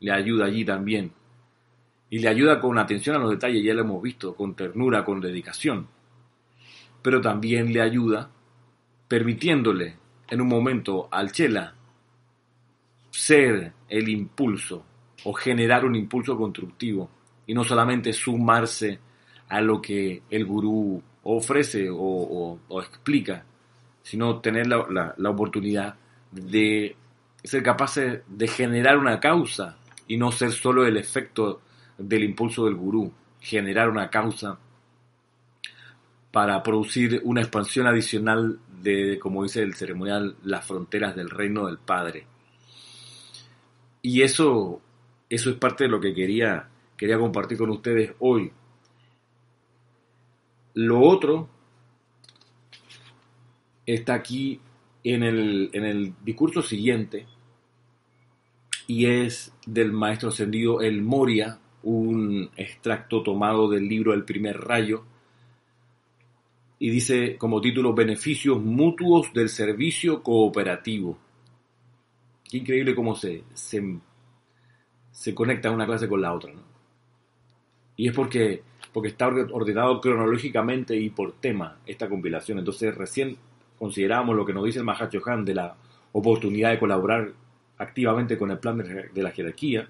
[0.01, 1.13] le ayuda allí también.
[2.11, 5.19] Y le ayuda con atención a los detalles, ya lo hemos visto, con ternura, con
[5.19, 5.89] dedicación.
[7.01, 8.29] Pero también le ayuda
[9.09, 9.97] permitiéndole
[10.29, 11.75] en un momento al chela
[13.09, 14.85] ser el impulso
[15.25, 17.16] o generar un impulso constructivo
[17.47, 18.99] y no solamente sumarse
[19.49, 23.45] a lo que el gurú ofrece o, explica,
[24.03, 25.97] sino tener la, oportunidad
[26.31, 26.97] de
[27.43, 29.77] ser capaces de generar una causa
[30.09, 31.61] y no ser solo el efecto
[31.99, 34.59] del impulso del gurú, generar una causa
[36.31, 41.79] para producir una expansión adicional de, como dice el ceremonial, las fronteras del reino del
[41.79, 42.27] Padre.
[44.03, 44.81] Y eso,
[45.29, 48.53] eso es parte de lo que quería, quería compartir con ustedes hoy.
[50.75, 51.49] Lo otro
[53.87, 54.61] está aquí
[55.05, 57.27] en el, en el discurso siguiente
[58.87, 65.05] y es del maestro ascendido El Moria, un extracto tomado del libro El primer rayo,
[66.79, 71.19] y dice como título Beneficios mutuos del servicio cooperativo.
[72.49, 76.53] Qué increíble cómo se, se, conecta una clase con la otra.
[77.97, 82.59] Y es porque, porque está ordenado cronológicamente y por tema esta compilación.
[82.59, 83.37] Entonces recién
[83.79, 85.75] consideramos lo que nos dice el Mahacho Han de la
[86.13, 87.33] oportunidad de colaborar
[87.79, 89.89] activamente con el plan de la jerarquía.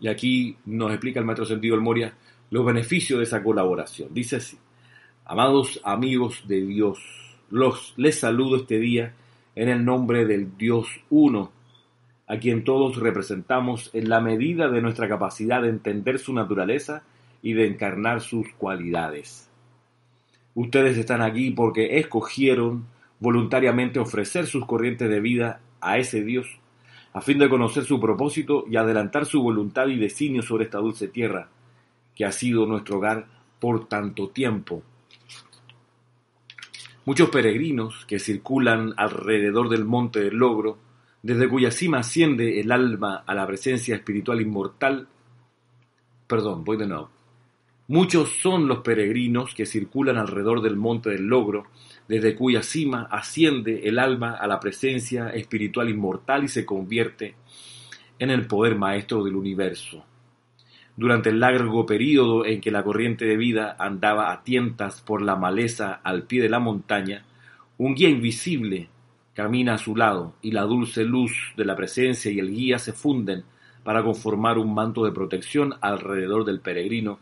[0.00, 2.14] Y aquí nos explica el maestro Sentido El Moria
[2.50, 4.12] los beneficios de esa colaboración.
[4.12, 4.58] Dice así.
[5.24, 6.98] Amados amigos de Dios,
[7.50, 9.14] los, les saludo este día
[9.54, 11.52] en el nombre del Dios uno,
[12.26, 17.04] a quien todos representamos en la medida de nuestra capacidad de entender su naturaleza
[17.42, 19.48] y de encarnar sus cualidades.
[20.54, 22.86] Ustedes están aquí porque escogieron
[23.18, 26.58] voluntariamente ofrecer sus corrientes de vida a ese Dios,
[27.12, 31.08] a fin de conocer su propósito y adelantar su voluntad y designio sobre esta dulce
[31.08, 31.48] tierra,
[32.14, 33.26] que ha sido nuestro hogar
[33.58, 34.82] por tanto tiempo.
[37.04, 40.78] Muchos peregrinos que circulan alrededor del monte del logro,
[41.22, 45.08] desde cuya cima asciende el alma a la presencia espiritual inmortal.
[46.26, 47.10] Perdón, voy de nuevo.
[47.90, 51.64] Muchos son los peregrinos que circulan alrededor del monte del logro,
[52.06, 57.34] desde cuya cima asciende el alma a la presencia espiritual inmortal y se convierte
[58.20, 60.04] en el poder maestro del universo.
[60.96, 65.34] Durante el largo período en que la corriente de vida andaba a tientas por la
[65.34, 67.24] maleza al pie de la montaña,
[67.76, 68.88] un guía invisible
[69.34, 72.92] camina a su lado y la dulce luz de la presencia y el guía se
[72.92, 73.42] funden
[73.82, 77.18] para conformar un manto de protección alrededor del peregrino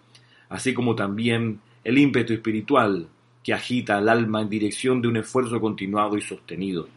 [0.49, 3.09] así como también el ímpetu espiritual
[3.43, 6.89] que agita al alma en dirección de un esfuerzo continuado y sostenido.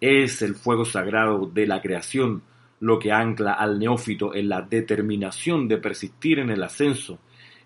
[0.00, 2.42] Es el fuego sagrado de la creación
[2.80, 7.18] lo que ancla al neófito en la determinación de persistir en el ascenso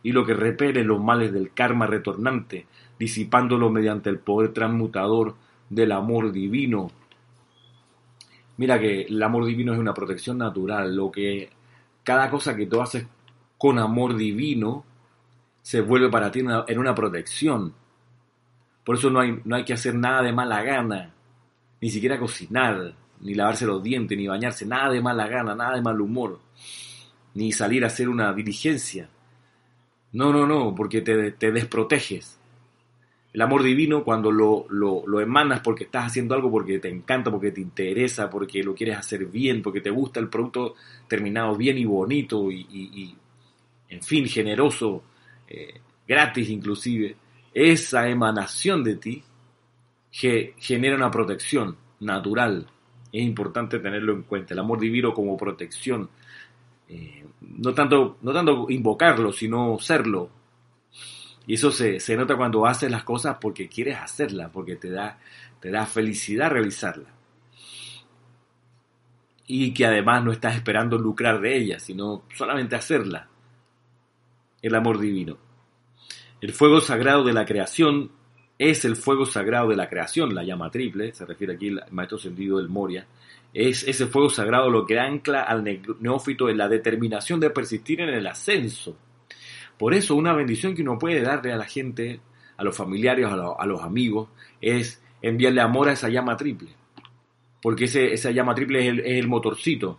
[0.03, 2.67] y lo que repele los males del karma retornante,
[2.99, 5.35] disipándolo mediante el poder transmutador
[5.71, 6.91] del amor divino.
[8.59, 11.49] Mira que el amor divino es una protección natural, lo que
[12.05, 13.07] cada cosa que tú haces
[13.59, 14.85] con amor divino
[15.67, 17.75] se vuelve para ti en una protección.
[18.85, 21.13] Por eso no hay, no hay que hacer nada de mala gana,
[21.81, 25.83] ni siquiera cocinar, ni lavarse los dientes, ni bañarse, nada de mala gana, nada de
[25.83, 26.39] mal humor,
[27.35, 29.09] ni salir a hacer una diligencia.
[30.13, 32.39] No, no, no, porque te, te desproteges.
[33.33, 37.51] El amor divino, cuando lo, lo, emanas porque estás haciendo algo porque te encanta, porque
[37.51, 40.77] te interesa, porque lo quieres hacer bien, porque te gusta el producto
[41.09, 43.17] terminado bien y bonito y, y
[43.89, 45.03] en fin, generoso,
[45.49, 47.17] eh, gratis inclusive,
[47.53, 49.25] esa emanación de ti
[50.11, 52.67] que genera una protección natural.
[53.13, 56.09] Es importante tenerlo en cuenta, el amor divino como protección.
[56.89, 60.31] Eh, no, tanto, no tanto invocarlo, sino serlo.
[61.47, 65.19] Y eso se, se, nota cuando haces las cosas porque quieres hacerlas, porque te da,
[65.61, 67.13] te da felicidad realizarlas.
[69.47, 73.29] Y que además no estás esperando lucrar de ellas, sino solamente hacerla
[74.67, 75.39] el amor divino.
[76.41, 78.11] El fuego sagrado de la creación
[78.59, 82.19] es el fuego sagrado de la creación, la llama triple, se refiere aquí el maestro
[82.19, 83.07] sentido del Moria,
[83.53, 85.65] es ese fuego sagrado lo que ancla al
[86.01, 88.97] neófito en la determinación de persistir en el ascenso.
[89.79, 92.21] Por eso una bendición que uno puede darle a la gente,
[92.57, 94.29] a los familiares, a, los amigos,
[94.61, 96.71] es enviarle amor a esa llama triple.
[97.63, 99.99] Porque ese, esa llama triple es el, es el motorcito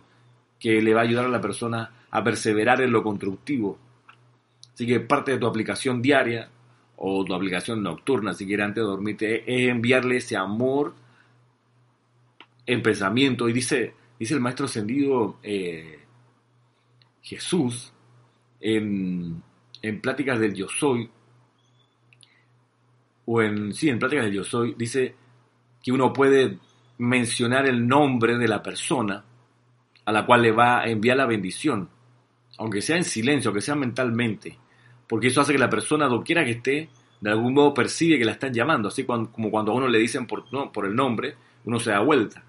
[0.58, 3.78] que le va a ayudar a la persona a perseverar en lo constructivo,
[4.78, 6.48] Así que parte de tu aplicación diaria
[6.98, 10.94] o tu aplicación nocturna, si quieres antes de dormirte, es enviarle ese amor
[12.64, 13.48] en pensamiento.
[13.48, 15.98] Y dice, dice el maestro ascendido eh,
[17.22, 17.92] Jesús
[18.60, 19.42] en,
[19.82, 21.10] en Pláticas del Yo Soy,
[23.26, 25.12] o en, sí, en Pláticas del Yo Soy, dice
[25.82, 26.56] que uno puede
[26.98, 29.24] mencionar el nombre de la persona
[30.04, 31.88] a la cual le va a enviar la bendición,
[32.58, 34.56] aunque sea en silencio, aunque sea mentalmente
[35.08, 36.88] porque eso hace que la persona, doquiera que esté,
[37.20, 40.26] de algún modo percibe que la están llamando, así como cuando a uno le dicen
[40.26, 40.44] por,
[40.84, 42.44] el nombre, uno se da vuelta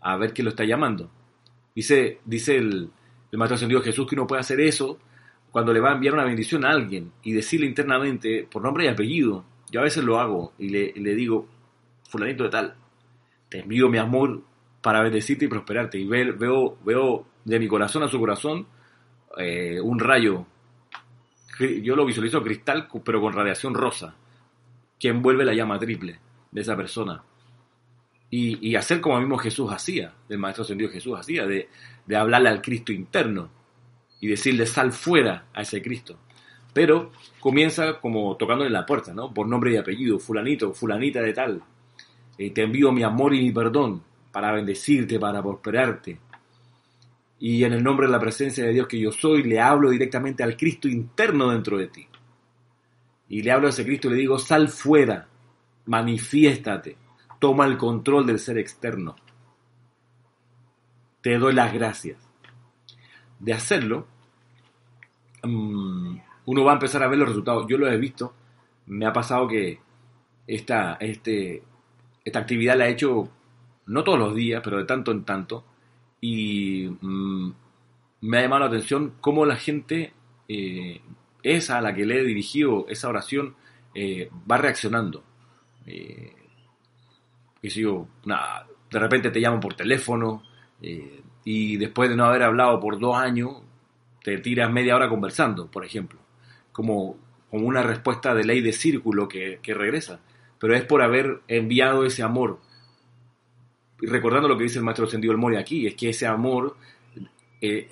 [0.00, 1.10] a ver quién lo está llamando.
[1.74, 2.90] Dice, dice el,
[3.32, 4.98] el Maestro Ascendido Jesús que uno puede hacer eso
[5.50, 8.88] cuando le va a enviar una bendición a alguien y decirle internamente por nombre y
[8.88, 9.44] apellido.
[9.70, 11.48] Yo a veces lo hago y le, le digo,
[12.08, 12.74] fulanito de tal,
[13.48, 14.42] te envío mi amor
[14.82, 15.98] para bendecirte y prosperarte.
[15.98, 18.66] Y veo, veo de mi corazón a su corazón
[19.38, 20.46] eh, un rayo
[21.82, 24.14] yo lo visualizo cristal, pero con radiación rosa,
[24.98, 26.18] que envuelve la llama triple
[26.50, 27.22] de esa persona.
[28.30, 31.68] Y, hacer como mismo Jesús hacía, el Maestro Ascendido Jesús hacía, de,
[32.04, 33.48] de hablarle al Cristo interno
[34.20, 36.18] y decirle sal fuera a ese Cristo.
[36.72, 39.32] Pero comienza como tocándole la puerta, ¿no?
[39.32, 41.62] Por nombre y apellido, fulanito, fulanita de tal.
[42.36, 44.02] Eh, te envío mi amor y mi perdón
[44.32, 46.18] para bendecirte, para prosperarte,
[47.38, 50.42] y en el nombre de la presencia de Dios que yo soy, le hablo directamente
[50.42, 52.06] al Cristo interno dentro de ti.
[53.28, 55.28] Y le hablo a ese Cristo y le digo, sal fuera,
[55.86, 56.96] manifiéstate,
[57.38, 59.16] toma el control del ser externo.
[61.20, 62.18] Te doy las gracias.
[63.40, 64.06] De hacerlo,
[65.42, 66.16] mm,
[66.46, 67.66] uno va a empezar a ver los resultados.
[67.68, 68.34] Yo lo he visto,
[68.86, 69.80] me ha pasado que
[70.46, 71.62] esta, este,
[72.24, 73.28] esta actividad la he hecho
[73.86, 75.64] no todos los días, pero de tanto en tanto,
[76.26, 77.52] y mm,
[78.22, 80.14] me ha llamado la atención cómo la gente,
[80.48, 81.02] eh,
[81.42, 83.56] esa a la que le he dirigido esa oración,
[83.94, 85.22] eh, va reaccionando.
[85.84, 86.32] Eh,
[87.60, 90.42] y sigo, nada, de repente te llaman por teléfono
[91.44, 93.62] y después de no haber hablado por dos años,
[94.22, 96.18] te tiras media hora conversando, por ejemplo,
[96.72, 97.16] como,
[97.50, 100.20] como una respuesta de ley de círculo que, regresa.
[100.58, 102.73] Pero es por haber enviado ese amor, y
[104.06, 106.76] recordando lo que dice el maestro Ascendido El Mori aquí, es que ese amor
[107.60, 107.88] eh,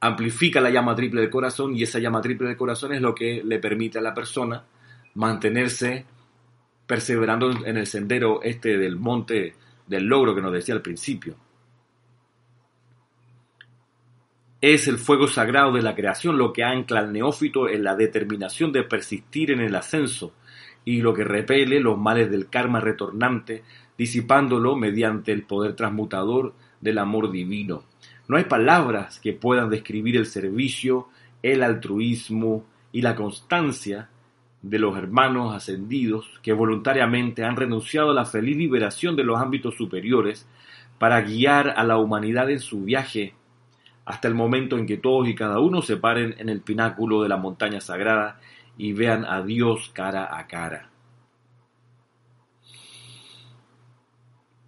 [0.00, 3.42] amplifica la llama triple del corazón y esa llama triple del corazón es lo que
[3.44, 4.64] le permite a la persona
[5.14, 6.04] mantenerse
[6.86, 9.54] perseverando en el sendero este del monte
[9.86, 11.36] del logro que nos decía al principio.
[14.60, 18.72] Es el fuego sagrado de la creación lo que ancla al neófito en la determinación
[18.72, 20.34] de persistir en el ascenso
[20.84, 23.62] y lo que repele los males del karma retornante
[23.96, 27.84] disipándolo mediante el poder transmutador del amor divino.
[28.28, 31.08] No hay palabras que puedan describir el servicio,
[31.42, 34.08] el altruismo y la constancia
[34.62, 39.74] de los hermanos ascendidos que voluntariamente han renunciado a la feliz liberación de los ámbitos
[39.76, 40.48] superiores
[40.98, 43.34] para guiar a la humanidad en su viaje
[44.04, 47.28] hasta el momento en que todos y cada uno se paren en el pináculo de
[47.28, 48.38] la montaña sagrada
[48.76, 50.90] y vean a Dios cara a cara.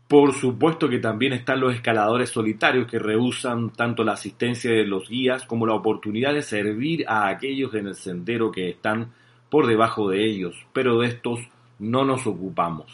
[0.08, 5.08] Por supuesto que también están los escaladores solitarios que rehusan tanto la asistencia de los
[5.08, 9.12] guías como la oportunidad de servir a aquellos en el sendero que están
[9.50, 11.40] por debajo de ellos, pero de estos
[11.80, 12.86] no nos ocupamos.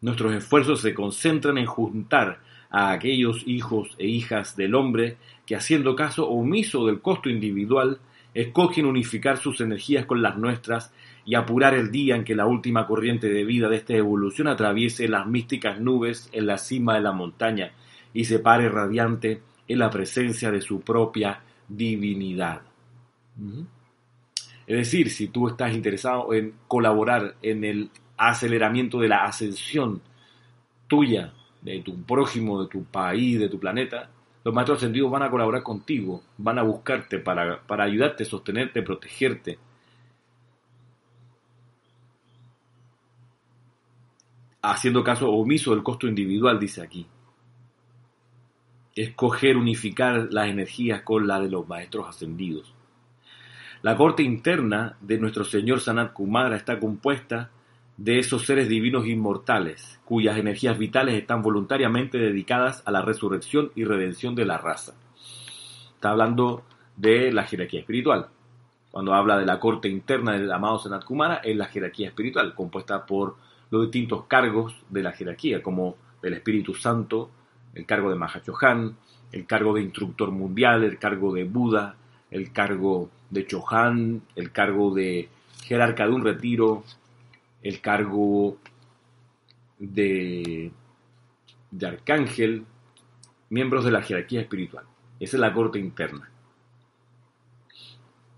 [0.00, 2.40] Nuestros esfuerzos se concentran en juntar
[2.70, 7.98] a aquellos hijos e hijas del hombre que haciendo caso omiso del costo individual,
[8.36, 10.92] escogen unificar sus energías con las nuestras
[11.24, 15.08] y apurar el día en que la última corriente de vida de esta evolución atraviese
[15.08, 17.72] las místicas nubes en la cima de la montaña
[18.12, 22.60] y se pare radiante en la presencia de su propia divinidad.
[24.66, 30.02] Es decir, si tú estás interesado en colaborar en el aceleramiento de la ascensión
[30.86, 31.32] tuya,
[31.62, 34.10] de tu prójimo, de tu país, de tu planeta,
[34.46, 39.58] los maestros ascendidos van a colaborar contigo, van a buscarte para, para ayudarte, sostenerte, protegerte,
[44.62, 47.08] haciendo caso omiso del costo individual, dice aquí.
[48.94, 52.72] Escoger unificar las energías con la de los maestros ascendidos.
[53.82, 57.50] La corte interna de nuestro Señor Sanat Kumara está compuesta
[57.96, 63.84] de esos seres divinos inmortales, cuyas energías vitales están voluntariamente dedicadas a la resurrección y
[63.84, 64.94] redención de la raza.
[65.94, 66.62] Está hablando
[66.96, 68.28] de la jerarquía espiritual.
[68.90, 73.04] Cuando habla de la corte interna del amado Sanat Kumara, es la jerarquía espiritual, compuesta
[73.04, 73.36] por
[73.70, 77.30] los distintos cargos de la jerarquía, como del Espíritu Santo,
[77.74, 78.96] el cargo de Mahachohan,
[79.32, 81.96] el cargo de instructor mundial, el cargo de Buda,
[82.30, 85.28] el cargo de Chohan, el cargo de
[85.64, 86.84] jerarca de un retiro,
[87.68, 88.58] el cargo
[89.78, 90.70] de,
[91.84, 92.64] arcángel,
[93.50, 94.84] miembros de la jerarquía espiritual.
[95.18, 96.30] Esa es la corte interna.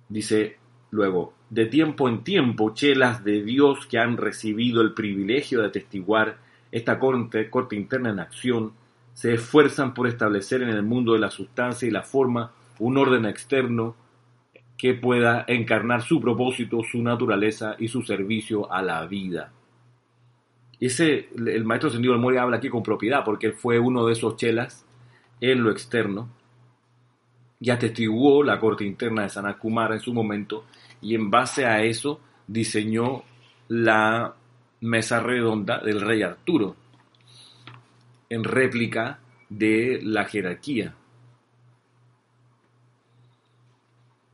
[0.09, 0.57] Dice
[0.91, 6.39] luego, de tiempo en tiempo chelas de Dios que han recibido el privilegio de atestiguar
[6.73, 8.73] esta corte, corte interna en acción,
[9.13, 13.27] se esfuerzan por establecer en el mundo de la sustancia y la forma un orden
[13.27, 13.95] externo
[14.79, 19.53] que pueda encarnar su propósito, su naturaleza y su servicio a la vida.
[20.79, 24.37] Ese, el maestro Sendido del Mori habla aquí con propiedad, porque fue uno de esos
[24.37, 24.87] chelas
[25.41, 26.29] en lo externo,
[27.61, 30.65] y atestiguó la corte interna de Sanat Kumara en su momento,
[31.03, 33.25] y en base a eso diseñó
[33.67, 34.33] la
[34.81, 36.77] mesa redonda del rey Arturo,
[38.31, 39.19] en réplica
[39.49, 40.95] de la jerarquía.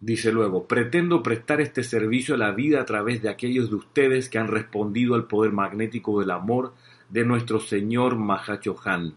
[0.05, 4.29] Dice luego, pretendo prestar este servicio a la vida a través de aquellos de ustedes
[4.29, 6.75] que han respondido al poder magnético del amor
[7.09, 9.15] de nuestro Señor Mahachohan.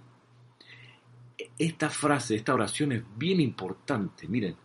[1.60, 4.56] Esta frase, esta oración es bien importante, miren.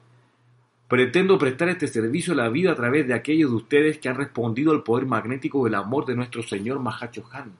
[0.87, 4.15] Pretendo prestar este servicio a la vida a través de aquellos de ustedes que han
[4.15, 7.51] respondido al poder magnético del amor de nuestro Señor Mahachohan.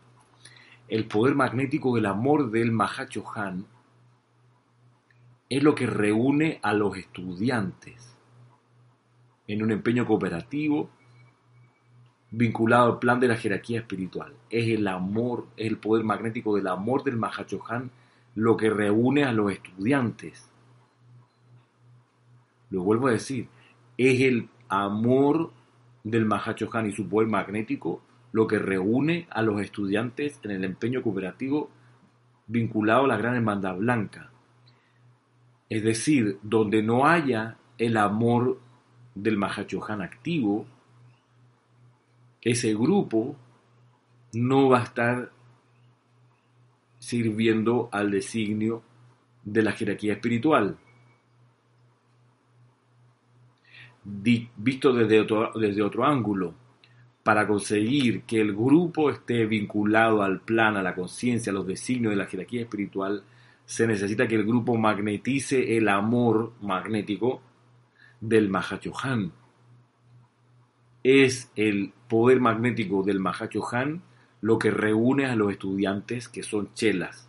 [0.87, 3.67] El poder magnético del amor del Mahachohan
[5.49, 8.12] es lo que reúne a los estudiantes
[9.47, 10.91] en un empeño cooperativo
[12.31, 14.33] vinculado al plan de la jerarquía espiritual.
[14.49, 17.91] Es el amor, es el poder magnético del amor del Mahachohan
[18.35, 20.53] lo que reúne a los estudiantes
[22.73, 23.49] lo vuelvo a decir,
[23.99, 25.53] es el amor
[26.03, 31.03] del Mahachohan y su poder magnético lo que reúne a los estudiantes en el empeño
[31.03, 31.71] cooperativo
[32.47, 34.31] vinculado a la gran hermandad blanca.
[35.69, 38.59] Es decir, donde no haya el amor
[39.15, 40.67] del Mahachohan activo,
[42.41, 43.37] ese grupo
[44.33, 45.31] no va a estar
[46.99, 48.83] sirviendo al designio
[49.45, 50.77] de la jerarquía espiritual.
[54.05, 56.55] visto desde desde otro ángulo,
[57.23, 62.11] para conseguir que el grupo esté vinculado al plan, a la conciencia, a los designios
[62.11, 63.23] de la jerarquía espiritual,
[63.65, 67.41] se necesita que el grupo magnetice el amor magnético
[68.23, 69.33] del Mahachohan.
[71.03, 74.03] Es el poder magnético del Mahachohan
[74.41, 77.29] lo que reúne a los estudiantes que son chelas.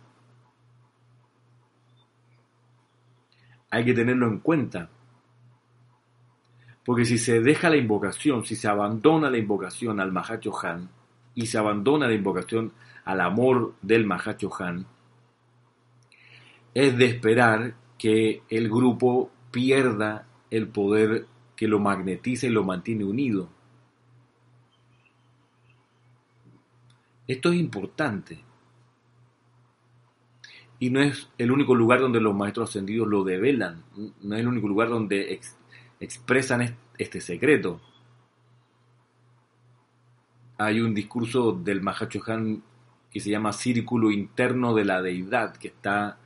[3.70, 4.88] Hay que tenerlo en cuenta.
[6.84, 10.90] Porque si se deja la invocación, si se abandona la invocación al Mahachohan
[11.34, 12.72] y se abandona la invocación
[13.04, 14.86] al amor del Mahachohan,
[16.72, 20.26] es de esperar que el grupo pierda
[20.56, 21.26] el poder
[21.56, 23.48] que lo magnetiza y lo mantiene unido.
[27.26, 28.38] Esto es importante.
[30.78, 33.82] Y no es el único lugar donde los maestros ascendidos lo develan,
[34.22, 35.40] no es el único lugar donde
[35.98, 37.80] expresan este secreto.
[40.58, 42.62] Hay un discurso del Mahachohan
[43.10, 46.18] que se llama Círculo Interno de la Deidad, que está,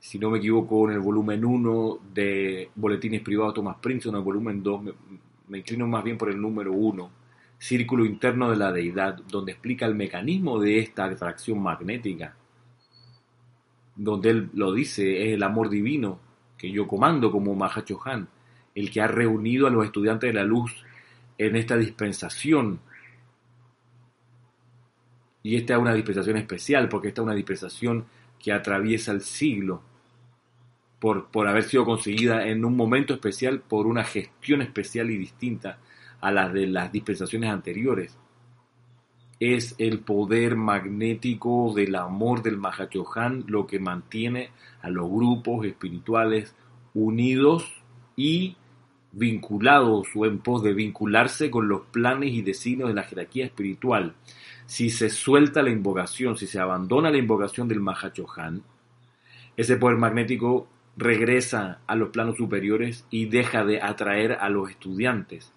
[0.00, 4.22] si no me equivoco, en el volumen 1 de Boletines Privados Thomas Prince, en el
[4.22, 4.92] volumen 2, me,
[5.48, 7.20] me inclino más bien por el número 1
[7.60, 12.34] círculo interno de la deidad, donde explica el mecanismo de esta atracción magnética,
[13.94, 16.18] donde él lo dice, es el amor divino
[16.56, 18.28] que yo comando como Mahachohan,
[18.74, 20.74] el que ha reunido a los estudiantes de la luz
[21.36, 22.80] en esta dispensación.
[25.42, 28.06] Y esta es una dispensación especial, porque esta es una dispensación
[28.38, 29.82] que atraviesa el siglo,
[31.00, 35.78] por, por haber sido conseguida en un momento especial, por una gestión especial y distinta
[36.20, 38.16] a las de las dispensaciones anteriores.
[39.40, 44.50] Es el poder magnético del amor del Mahachohan lo que mantiene
[44.82, 46.54] a los grupos espirituales
[46.92, 47.82] unidos
[48.16, 48.56] y
[49.12, 54.14] vinculados o en pos de vincularse con los planes y designios de la jerarquía espiritual.
[54.66, 58.62] Si se suelta la invocación, si se abandona la invocación del Mahachohan,
[59.56, 60.68] ese poder magnético
[61.00, 65.52] regresa a los planos superiores y deja de atraer a los estudiantes.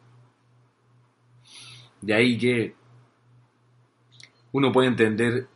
[2.02, 2.76] De ahí que
[4.54, 5.48] uno puede entender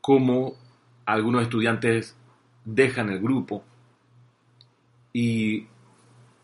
[0.00, 0.56] cómo
[1.04, 2.16] algunos estudiantes
[2.64, 3.62] dejan el grupo
[5.12, 5.66] y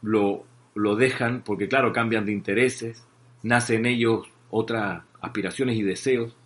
[0.03, 3.07] lo, lo dejan porque, claro, cambian de intereses,
[3.43, 6.37] nacen en ellos otras aspiraciones y deseos,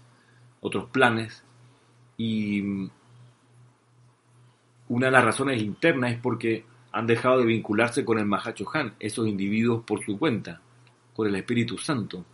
[0.61, 1.45] otros planes,
[2.17, 2.89] y
[4.95, 9.27] una de las razones internas es porque han dejado de vincularse con el Mahachohan, esos
[9.27, 10.61] individuos por su cuenta,
[11.15, 12.25] con el Espíritu Santo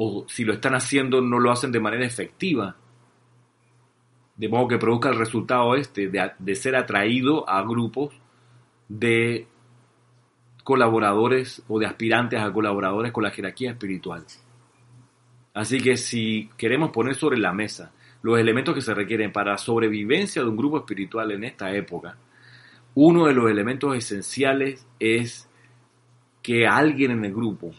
[0.00, 2.76] o si lo están haciendo no lo hacen de manera efectiva.
[4.36, 8.14] De modo que produzca el resultado este, de, ser atraído a grupos
[8.88, 9.48] de
[10.62, 14.24] colaboradores o de aspirantes a colaboradores con la jerarquía espiritual.
[15.52, 17.90] Así que si queremos poner sobre la mesa
[18.22, 22.16] los elementos que se requieren para sobrevivencia de un grupo espiritual en esta época,
[22.94, 25.48] uno de los elementos esenciales es
[26.42, 27.72] que alguien en el grupo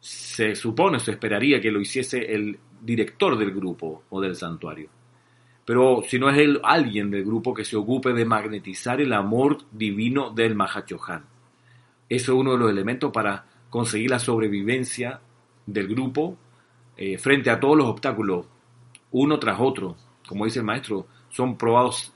[0.00, 4.88] se supone, se esperaría que lo hiciese el director del grupo o del santuario.
[5.64, 9.58] Pero si no es él, alguien del grupo que se ocupe de magnetizar el amor
[9.70, 11.24] divino del Mahachohan.
[12.08, 15.20] Eso es uno de los elementos para conseguir la sobrevivencia
[15.66, 16.38] del grupo
[16.96, 18.46] eh, frente a todos los obstáculos,
[19.12, 19.96] uno tras otro.
[20.26, 22.12] Como dice el maestro, son probados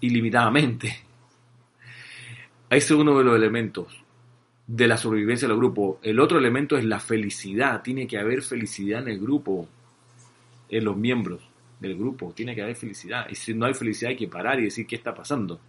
[0.00, 0.88] ilimitadamente.
[2.70, 4.04] Ese es uno de los elementos
[4.66, 5.98] de la sobrevivencia del grupo.
[6.02, 7.82] El otro elemento es la felicidad.
[7.82, 9.68] Tiene que haber felicidad en el grupo,
[10.68, 11.40] en los miembros
[11.80, 12.32] del grupo.
[12.32, 13.26] Tiene que haber felicidad.
[13.28, 15.60] Y si no hay felicidad hay que parar y decir qué está pasando.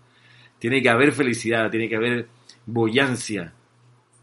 [0.59, 2.28] Tiene que haber felicidad, tiene que haber
[2.67, 3.53] boyancia.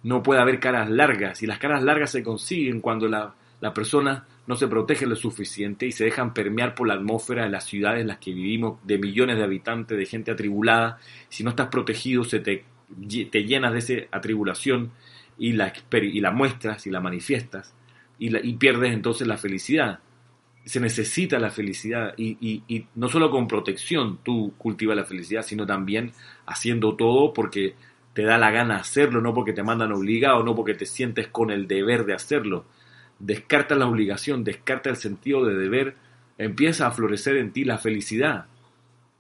[0.05, 1.43] No puede haber caras largas.
[1.43, 5.87] Y las caras largas se consiguen cuando la, la persona no se protege lo suficiente
[5.87, 8.99] y se dejan permear por la atmósfera de las ciudades en las que vivimos, de
[8.99, 10.99] millones de habitantes, de gente atribulada.
[11.29, 12.65] Si no estás protegido, se te
[13.31, 14.91] te llenas de esa atribulación
[15.39, 17.75] y la, y la muestras y la manifiestas
[18.19, 20.01] y, y pierdes entonces la felicidad.
[20.65, 25.67] Se necesita la felicidad y, y, no solo con protección tú cultivas la felicidad, sino
[25.67, 26.13] también
[26.47, 27.75] haciendo todo porque
[28.13, 31.51] te da la gana hacerlo, no porque te mandan obligado, no porque te sientes con
[31.51, 32.67] el deber de hacerlo.
[33.19, 35.97] Descarta la obligación, descarta el sentido de deber,
[36.37, 38.47] empieza a florecer en ti la felicidad,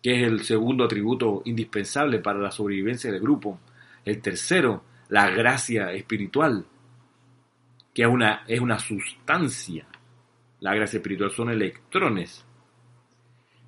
[0.02, 3.58] que es el segundo atributo indispensable para la sobrevivencia del grupo.
[4.04, 6.64] El tercero, la gracia espiritual,
[7.92, 9.86] que es una, es una sustancia.
[10.60, 12.44] La gracia espiritual son electrones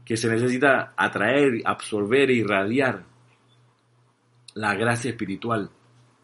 [0.05, 3.05] que se necesita atraer, absorber e irradiar
[4.55, 5.71] la gracia espiritual,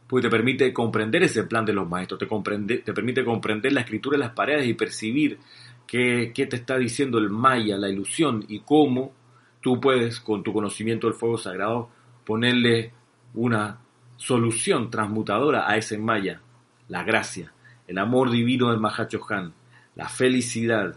[0.06, 4.16] pues te permite comprender ese plan de los maestros, te, te permite comprender la escritura
[4.16, 5.38] de las paredes y percibir
[5.86, 9.12] qué, qué te está diciendo el maya, la ilusión, y cómo
[9.60, 11.90] tú puedes, con tu conocimiento del fuego sagrado,
[12.24, 12.92] ponerle
[13.34, 13.80] una
[14.16, 16.40] solución transmutadora a ese maya,
[16.88, 17.52] la gracia,
[17.86, 19.52] el amor divino del Mahachohan,
[19.96, 20.96] la felicidad,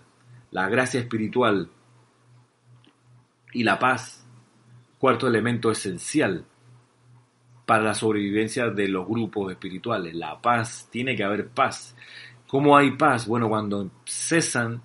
[0.52, 1.70] la gracia espiritual
[3.54, 4.26] y la paz,
[5.00, 6.46] cuarto elemento esencial
[7.70, 10.16] para la sobrevivencia de los grupos espirituales.
[10.16, 11.96] La paz, tiene que haber paz.
[12.48, 13.28] ¿Cómo hay paz?
[13.28, 14.82] Bueno, cuando cesan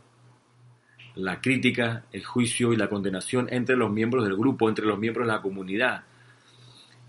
[1.14, 5.26] la crítica, el juicio y la condenación entre los miembros del grupo, entre los miembros
[5.26, 6.05] de la comunidad,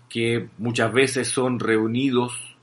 [0.08, 2.56] que muchas veces son reunidos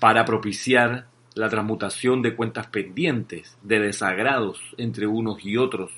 [0.00, 5.92] para propiciar la transmutación de cuentas pendientes, de desagrados entre unos y otros,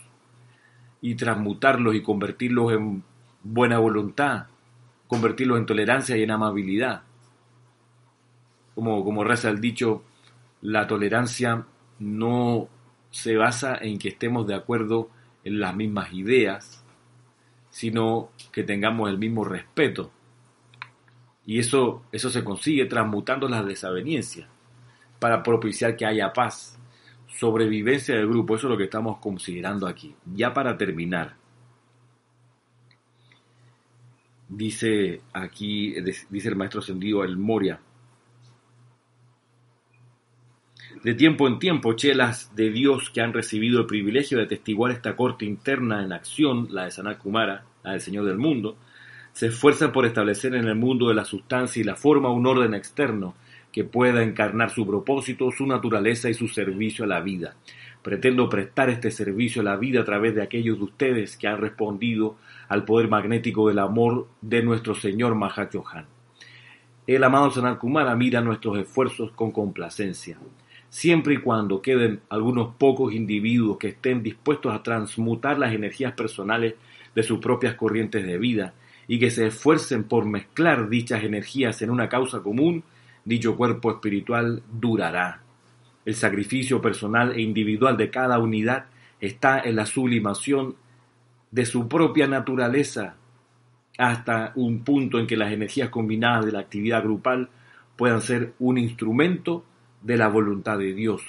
[1.00, 3.02] y transmutarlos y convertirlos en
[3.42, 4.46] buena voluntad,
[5.12, 7.02] convertirlos en tolerancia y en amabilidad.
[8.74, 10.04] Como, como reza el dicho,
[10.62, 11.66] la tolerancia
[11.98, 12.66] no
[13.10, 15.10] se basa en que estemos de acuerdo
[15.44, 16.82] en las mismas ideas,
[17.68, 20.10] sino que tengamos el mismo respeto.
[21.44, 24.48] Y eso, eso se consigue transmutando las desavenencias
[25.18, 26.78] para propiciar que haya paz,
[27.26, 28.56] sobrevivencia del grupo.
[28.56, 30.14] Eso es lo que estamos considerando aquí.
[30.34, 31.36] Ya para terminar,
[34.56, 35.94] dice aquí,
[36.30, 37.80] dice el maestro ascendido El Moria,
[41.02, 45.16] de tiempo en tiempo, chelas de Dios que han recibido el privilegio de atestiguar esta
[45.16, 48.76] corte interna en acción, la de Sanat Kumara, la del Señor del Mundo,
[49.32, 52.74] se esfuerzan por establecer en el mundo de la sustancia y la forma un orden
[52.74, 53.34] externo
[53.72, 57.56] que pueda encarnar su propósito, su naturaleza y su servicio a la vida.
[58.02, 61.58] Pretendo prestar este servicio a la vida a través de aquellos de ustedes que han
[61.58, 62.36] respondido
[62.68, 66.06] al poder magnético del amor de nuestro Señor Mahachohan.
[67.06, 70.38] El amado Sanat Kumara mira nuestros esfuerzos con complacencia
[70.92, 76.74] siempre y cuando queden algunos pocos individuos que estén dispuestos a transmutar las energías personales
[77.14, 78.74] de sus propias corrientes de vida
[79.08, 82.84] y que se esfuercen por mezclar dichas energías en una causa común,
[83.24, 85.40] dicho cuerpo espiritual durará.
[86.04, 88.86] El sacrificio personal e individual de cada unidad
[89.20, 90.74] está en la sublimación
[91.50, 93.16] de su propia naturaleza
[93.98, 97.50] hasta un punto en que las energías combinadas de la actividad grupal
[97.96, 99.64] puedan ser un instrumento
[100.00, 101.22] de la voluntad de Dios.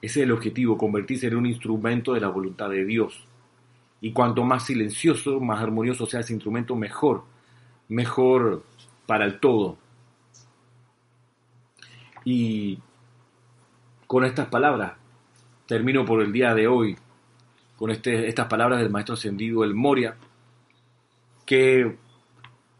[0.00, 3.24] Ese es el objetivo, convertirse en un instrumento de la voluntad de Dios.
[4.00, 7.24] Y cuanto más silencioso, más armonioso sea ese instrumento, mejor,
[7.88, 8.64] mejor
[9.06, 9.78] para el todo.
[12.24, 12.78] Y
[14.06, 14.94] con estas palabras,
[15.66, 16.96] termino por el día de hoy,
[17.76, 20.16] con este, estas palabras del maestro ascendido El Moria,
[21.44, 21.96] que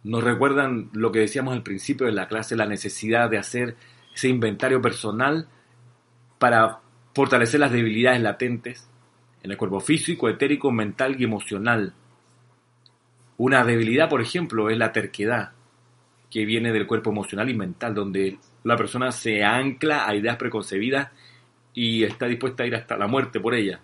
[0.05, 3.77] nos recuerdan lo que decíamos al principio de la clase, la necesidad de hacer
[4.15, 5.49] ese inventario personal
[6.39, 6.81] para
[7.15, 8.89] fortalecer las debilidades latentes
[9.43, 11.95] en el cuerpo físico, etérico, mental y emocional.
[13.37, 15.53] Una debilidad, por ejemplo, es la terquedad,
[16.31, 21.11] que viene del cuerpo emocional y mental, donde la persona se ancla a ideas preconcebidas
[21.73, 23.81] y está dispuesta a ir hasta la muerte por ellas,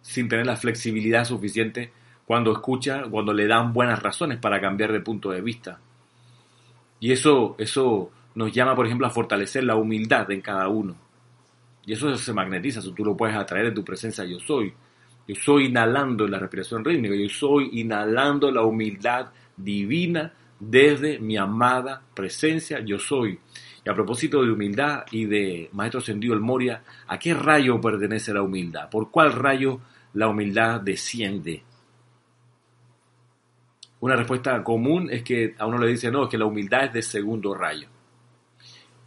[0.00, 1.92] sin tener la flexibilidad suficiente
[2.26, 5.78] cuando escucha, cuando le dan buenas razones para cambiar de punto de vista.
[7.00, 10.96] Y eso, eso nos llama, por ejemplo, a fortalecer la humildad en cada uno.
[11.84, 14.72] Y eso se magnetiza, eso tú lo puedes atraer de tu presencia yo soy.
[15.26, 22.02] Yo soy inhalando la respiración rítmica, yo soy inhalando la humildad divina desde mi amada
[22.14, 23.38] presencia yo soy.
[23.84, 28.32] Y a propósito de humildad y de Maestro Ascendido el Moria, ¿a qué rayo pertenece
[28.32, 28.88] la humildad?
[28.88, 29.80] ¿Por cuál rayo
[30.14, 31.62] la humildad desciende?
[34.00, 36.92] Una respuesta común es que a uno le dice, no, es que la humildad es
[36.92, 37.88] de segundo rayo.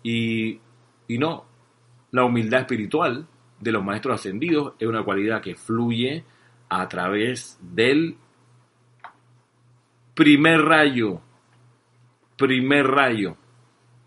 [0.03, 0.59] Y,
[1.07, 1.45] y no,
[2.11, 3.27] la humildad espiritual
[3.59, 6.23] de los maestros ascendidos es una cualidad que fluye
[6.69, 8.17] a través del
[10.13, 11.21] primer rayo,
[12.37, 13.37] primer rayo,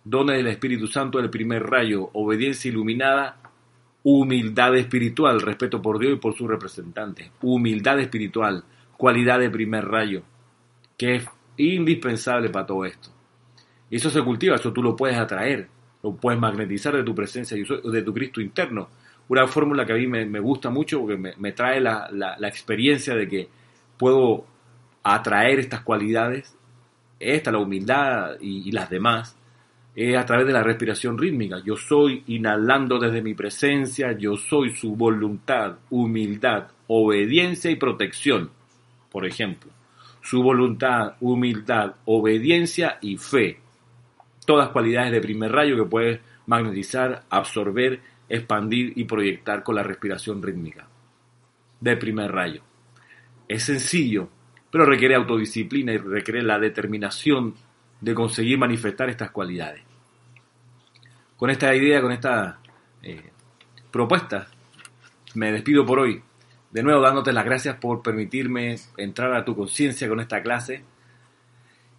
[0.09, 3.37] don del Espíritu Santo el primer rayo, obediencia iluminada,
[4.03, 8.65] humildad espiritual, respeto por Dios y por sus representantes, humildad espiritual,
[8.97, 10.23] cualidad de primer rayo
[10.97, 11.27] que es
[11.59, 13.11] indispensable para todo esto.
[13.91, 15.69] Y eso se cultiva, eso tú lo puedes atraer,
[16.03, 18.89] lo puedes magnetizar de tu presencia de tu Cristo interno.
[19.29, 23.49] Una fórmula que a mí me, gusta mucho porque me, trae la, experiencia de que
[23.99, 24.47] puedo
[25.03, 26.57] atraer estas cualidades,
[27.21, 29.38] esta, la humildad y las demás,
[30.01, 31.61] es a través de la respiración rítmica.
[31.65, 38.49] Yo soy inhalando desde mi presencia, yo soy su voluntad, humildad, obediencia y protección,
[39.11, 39.73] por ejemplo.
[40.23, 43.59] Su voluntad, humildad, obediencia y fe.
[44.47, 50.41] Todas cualidades de primer rayo que puedes magnetizar, absorber, expandir y proyectar con la respiración
[50.41, 50.87] rítmica.
[51.81, 52.63] De primer rayo.
[53.49, 54.29] Es sencillo,
[54.71, 57.55] pero requiere autodisciplina y requiere la determinación
[58.01, 59.88] de conseguir manifestar estas cualidades.
[61.39, 62.59] Con esta idea, con esta
[63.01, 63.31] eh,
[63.93, 64.49] propuesta,
[65.35, 66.21] me despido por hoy.
[66.73, 70.83] De nuevo dándote las gracias por permitirme entrar a tu conciencia con esta clase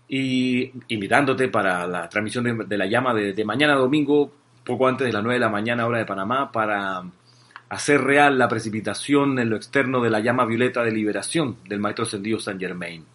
[0.09, 4.29] y invitándote para la transmisión de, la llama de, mañana domingo,
[4.65, 7.01] poco antes de las 9 de la mañana hora de Panamá, para
[7.69, 12.03] hacer real la precipitación en lo externo de la llama violeta de liberación del Maestro
[12.03, 13.05] Ascendido San Germain.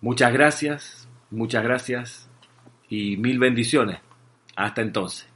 [0.00, 2.28] Muchas gracias, muchas gracias
[2.88, 4.03] y mil bendiciones.
[4.56, 5.33] Hasta entonces.